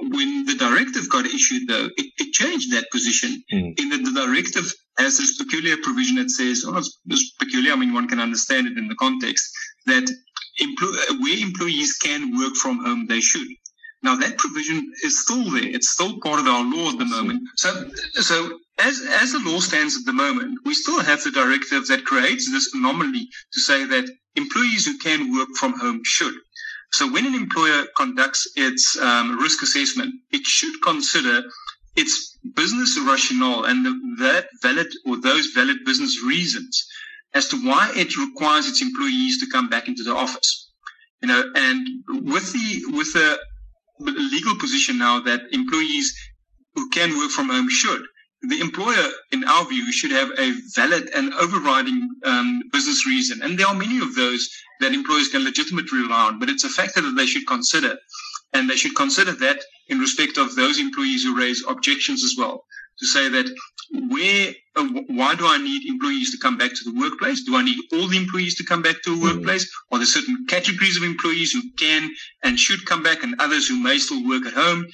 When 0.00 0.46
the 0.46 0.54
directive 0.54 1.10
got 1.10 1.26
issued, 1.26 1.66
though, 1.68 1.86
it, 1.96 2.06
it 2.18 2.32
changed 2.32 2.72
that 2.72 2.88
position. 2.92 3.42
Mm. 3.52 3.80
In 3.80 3.88
that 3.88 4.04
the 4.04 4.26
directive 4.26 4.72
has 4.96 5.18
this 5.18 5.36
peculiar 5.36 5.76
provision 5.82 6.16
that 6.16 6.30
says, 6.30 6.64
oh, 6.64 6.76
it's 6.76 7.32
peculiar. 7.32 7.72
I 7.72 7.76
mean, 7.76 7.92
one 7.92 8.06
can 8.06 8.20
understand 8.20 8.68
it 8.68 8.78
in 8.78 8.86
the 8.86 8.94
context 8.94 9.50
that 9.86 10.08
empl- 10.60 11.20
where 11.20 11.38
employees 11.38 11.96
can 11.96 12.36
work 12.38 12.54
from 12.54 12.84
home, 12.84 13.06
they 13.08 13.20
should. 13.20 13.48
Now 14.02 14.14
that 14.16 14.38
provision 14.38 14.92
is 15.02 15.22
still 15.22 15.50
there. 15.50 15.66
It's 15.66 15.90
still 15.90 16.20
part 16.20 16.40
of 16.40 16.46
our 16.46 16.64
law 16.64 16.90
at 16.90 16.98
the 16.98 17.04
moment. 17.04 17.42
So, 17.56 17.90
so 18.14 18.58
as, 18.78 19.00
as 19.20 19.32
the 19.32 19.42
law 19.44 19.58
stands 19.58 19.96
at 19.96 20.06
the 20.06 20.12
moment, 20.12 20.60
we 20.64 20.74
still 20.74 21.02
have 21.02 21.22
the 21.24 21.32
directive 21.32 21.86
that 21.88 22.04
creates 22.04 22.50
this 22.50 22.72
anomaly 22.74 23.28
to 23.52 23.60
say 23.60 23.84
that 23.84 24.08
employees 24.42 24.86
who 24.86 24.96
can 24.98 25.20
work 25.36 25.50
from 25.60 25.72
home 25.78 26.00
should. 26.04 26.34
So 26.92 27.10
when 27.12 27.26
an 27.26 27.34
employer 27.34 27.84
conducts 27.96 28.42
its 28.56 28.98
um, 28.98 29.38
risk 29.38 29.62
assessment, 29.62 30.14
it 30.30 30.44
should 30.46 30.76
consider 30.82 31.42
its 31.96 32.38
business 32.54 32.98
rationale 32.98 33.64
and 33.64 33.84
the, 33.84 33.92
that 34.24 34.46
valid 34.62 34.88
or 35.06 35.20
those 35.20 35.46
valid 35.48 35.78
business 35.84 36.22
reasons 36.22 36.86
as 37.34 37.48
to 37.48 37.56
why 37.56 37.90
it 37.94 38.16
requires 38.16 38.66
its 38.68 38.80
employees 38.80 39.38
to 39.40 39.50
come 39.50 39.68
back 39.68 39.88
into 39.88 40.02
the 40.02 40.14
office. 40.14 40.70
You 41.20 41.28
know, 41.28 41.42
and 41.54 41.86
with 42.32 42.52
the 42.52 42.96
with 42.96 43.12
the 43.12 43.38
legal 44.36 44.56
position 44.56 44.98
now 44.98 45.20
that 45.20 45.40
employees 45.52 46.14
who 46.74 46.88
can 46.90 47.18
work 47.18 47.30
from 47.30 47.48
home 47.48 47.68
should, 47.68 48.02
the 48.42 48.60
employer, 48.60 49.10
in 49.32 49.44
our 49.44 49.64
view, 49.66 49.90
should 49.92 50.12
have 50.12 50.30
a 50.38 50.52
valid 50.74 51.10
and 51.14 51.34
overriding 51.34 52.08
um, 52.24 52.62
business 52.72 53.06
reason. 53.06 53.42
And 53.42 53.58
there 53.58 53.66
are 53.66 53.74
many 53.74 53.98
of 53.98 54.14
those 54.14 54.48
that 54.80 54.94
employers 54.94 55.28
can 55.28 55.44
legitimately 55.44 55.98
rely 55.98 56.26
on, 56.28 56.38
but 56.38 56.48
it's 56.48 56.64
a 56.64 56.68
factor 56.68 57.00
that 57.00 57.14
they 57.16 57.26
should 57.26 57.46
consider. 57.46 57.96
And 58.52 58.70
they 58.70 58.76
should 58.76 58.96
consider 58.96 59.32
that 59.32 59.60
in 59.88 59.98
respect 59.98 60.38
of 60.38 60.54
those 60.54 60.78
employees 60.78 61.24
who 61.24 61.36
raise 61.38 61.64
objections 61.66 62.22
as 62.22 62.34
well 62.38 62.64
to 62.98 63.06
say 63.06 63.28
that 63.28 63.46
where, 64.10 64.52
uh, 64.76 64.88
why 65.08 65.34
do 65.34 65.46
I 65.46 65.58
need 65.58 65.86
employees 65.86 66.30
to 66.32 66.38
come 66.38 66.58
back 66.58 66.70
to 66.70 66.84
the 66.84 66.98
workplace? 66.98 67.42
Do 67.44 67.56
I 67.56 67.62
need 67.62 67.78
all 67.92 68.06
the 68.06 68.16
employees 68.16 68.56
to 68.56 68.64
come 68.64 68.82
back 68.82 69.02
to 69.02 69.12
a 69.12 69.16
mm. 69.16 69.22
workplace? 69.22 69.70
Are 69.90 69.98
there 69.98 70.06
certain 70.06 70.46
categories 70.48 70.96
of 70.96 71.04
employees 71.04 71.52
who 71.52 71.62
can 71.78 72.10
and 72.42 72.58
should 72.58 72.84
come 72.86 73.02
back 73.02 73.22
and 73.22 73.40
others 73.40 73.68
who 73.68 73.82
may 73.82 73.98
still 73.98 74.26
work 74.28 74.46
at 74.46 74.52
home? 74.52 74.86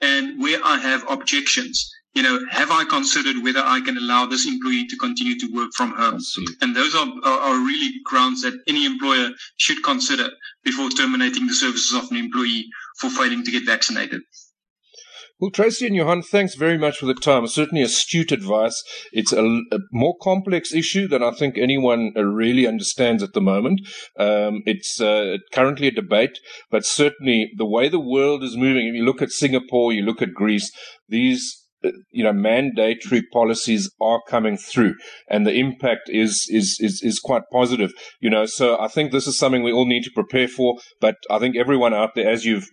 And 0.00 0.42
where 0.42 0.58
I 0.64 0.78
have 0.78 1.08
objections, 1.08 1.90
you 2.14 2.22
know, 2.22 2.38
have 2.50 2.70
I 2.70 2.84
considered 2.84 3.42
whether 3.42 3.60
I 3.60 3.80
can 3.80 3.96
allow 3.96 4.26
this 4.26 4.46
employee 4.46 4.86
to 4.88 4.96
continue 4.96 5.38
to 5.38 5.52
work 5.52 5.70
from 5.74 5.92
home? 5.92 6.20
And 6.60 6.76
those 6.76 6.94
are, 6.94 7.06
are, 7.24 7.40
are, 7.40 7.58
really 7.58 7.92
grounds 8.04 8.42
that 8.42 8.60
any 8.68 8.84
employer 8.84 9.30
should 9.56 9.82
consider 9.82 10.28
before 10.62 10.90
terminating 10.90 11.46
the 11.46 11.54
services 11.54 11.94
of 11.94 12.10
an 12.10 12.18
employee 12.18 12.66
for 12.98 13.08
failing 13.08 13.44
to 13.44 13.50
get 13.50 13.64
vaccinated. 13.64 14.20
Well, 15.40 15.50
Tracy 15.50 15.88
and 15.88 15.96
Johan, 15.96 16.22
thanks 16.22 16.54
very 16.54 16.78
much 16.78 16.98
for 16.98 17.06
the 17.06 17.14
time. 17.14 17.44
Certainly 17.48 17.82
astute 17.82 18.30
advice. 18.30 18.80
It's 19.10 19.32
a, 19.32 19.44
a 19.72 19.78
more 19.90 20.14
complex 20.22 20.72
issue 20.72 21.08
than 21.08 21.22
I 21.22 21.32
think 21.32 21.58
anyone 21.58 22.12
uh, 22.16 22.22
really 22.22 22.64
understands 22.64 23.24
at 23.24 23.32
the 23.32 23.40
moment. 23.40 23.80
Um, 24.16 24.62
it's 24.66 25.00
uh, 25.00 25.38
currently 25.52 25.88
a 25.88 25.90
debate, 25.90 26.38
but 26.70 26.84
certainly 26.84 27.50
the 27.56 27.66
way 27.66 27.88
the 27.88 27.98
world 27.98 28.44
is 28.44 28.56
moving, 28.56 28.86
if 28.86 28.94
you 28.94 29.04
look 29.04 29.20
at 29.20 29.32
Singapore, 29.32 29.92
you 29.92 30.02
look 30.02 30.22
at 30.22 30.32
Greece, 30.32 30.70
these 31.08 31.61
you 32.10 32.24
know, 32.24 32.32
mandatory 32.32 33.22
policies 33.32 33.90
are 34.00 34.20
coming 34.28 34.56
through, 34.56 34.94
and 35.28 35.46
the 35.46 35.54
impact 35.54 36.08
is 36.08 36.46
is 36.50 36.78
is 36.80 37.00
is 37.02 37.18
quite 37.18 37.42
positive. 37.52 37.92
You 38.20 38.30
know, 38.30 38.46
so 38.46 38.78
I 38.80 38.88
think 38.88 39.12
this 39.12 39.26
is 39.26 39.38
something 39.38 39.62
we 39.62 39.72
all 39.72 39.86
need 39.86 40.04
to 40.04 40.10
prepare 40.14 40.48
for. 40.48 40.78
But 41.00 41.16
I 41.30 41.38
think 41.38 41.56
everyone 41.56 41.94
out 41.94 42.14
there, 42.14 42.30
as 42.30 42.44
you've 42.44 42.68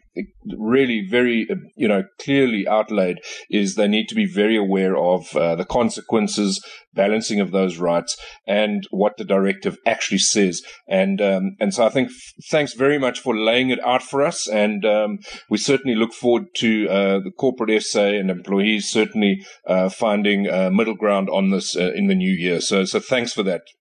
really 0.57 1.05
very 1.07 1.47
you 1.75 1.87
know 1.87 2.03
clearly 2.19 2.67
outlaid, 2.67 3.19
is 3.49 3.75
they 3.75 3.87
need 3.87 4.07
to 4.09 4.15
be 4.15 4.25
very 4.25 4.57
aware 4.57 4.97
of 4.97 5.35
uh, 5.35 5.55
the 5.55 5.65
consequences, 5.65 6.63
balancing 6.93 7.39
of 7.39 7.51
those 7.51 7.77
rights, 7.77 8.17
and 8.47 8.87
what 8.91 9.17
the 9.17 9.25
directive 9.25 9.77
actually 9.85 10.19
says. 10.19 10.61
And 10.87 11.21
um, 11.21 11.55
and 11.59 11.73
so 11.73 11.85
I 11.85 11.89
think 11.89 12.09
f- 12.09 12.33
thanks 12.49 12.73
very 12.73 12.97
much 12.97 13.19
for 13.19 13.35
laying 13.35 13.69
it 13.69 13.83
out 13.83 14.03
for 14.03 14.23
us, 14.23 14.47
and 14.47 14.85
um, 14.85 15.19
we 15.49 15.57
certainly 15.57 15.95
look 15.95 16.13
forward 16.13 16.47
to 16.55 16.89
uh, 16.89 17.19
the 17.19 17.31
corporate 17.31 17.83
SA 17.83 18.05
and 18.05 18.29
employees 18.29 18.89
certainly 18.89 19.45
uh, 19.65 19.89
finding 19.89 20.49
uh, 20.49 20.69
middle 20.69 20.95
ground 20.95 21.29
on 21.29 21.51
this 21.51 21.75
uh, 21.75 21.91
in 21.93 22.07
the 22.07 22.15
new 22.15 22.31
year. 22.31 22.61
So, 22.61 22.85
so 22.85 22.99
thanks 22.99 23.33
for 23.33 23.43
that. 23.43 23.63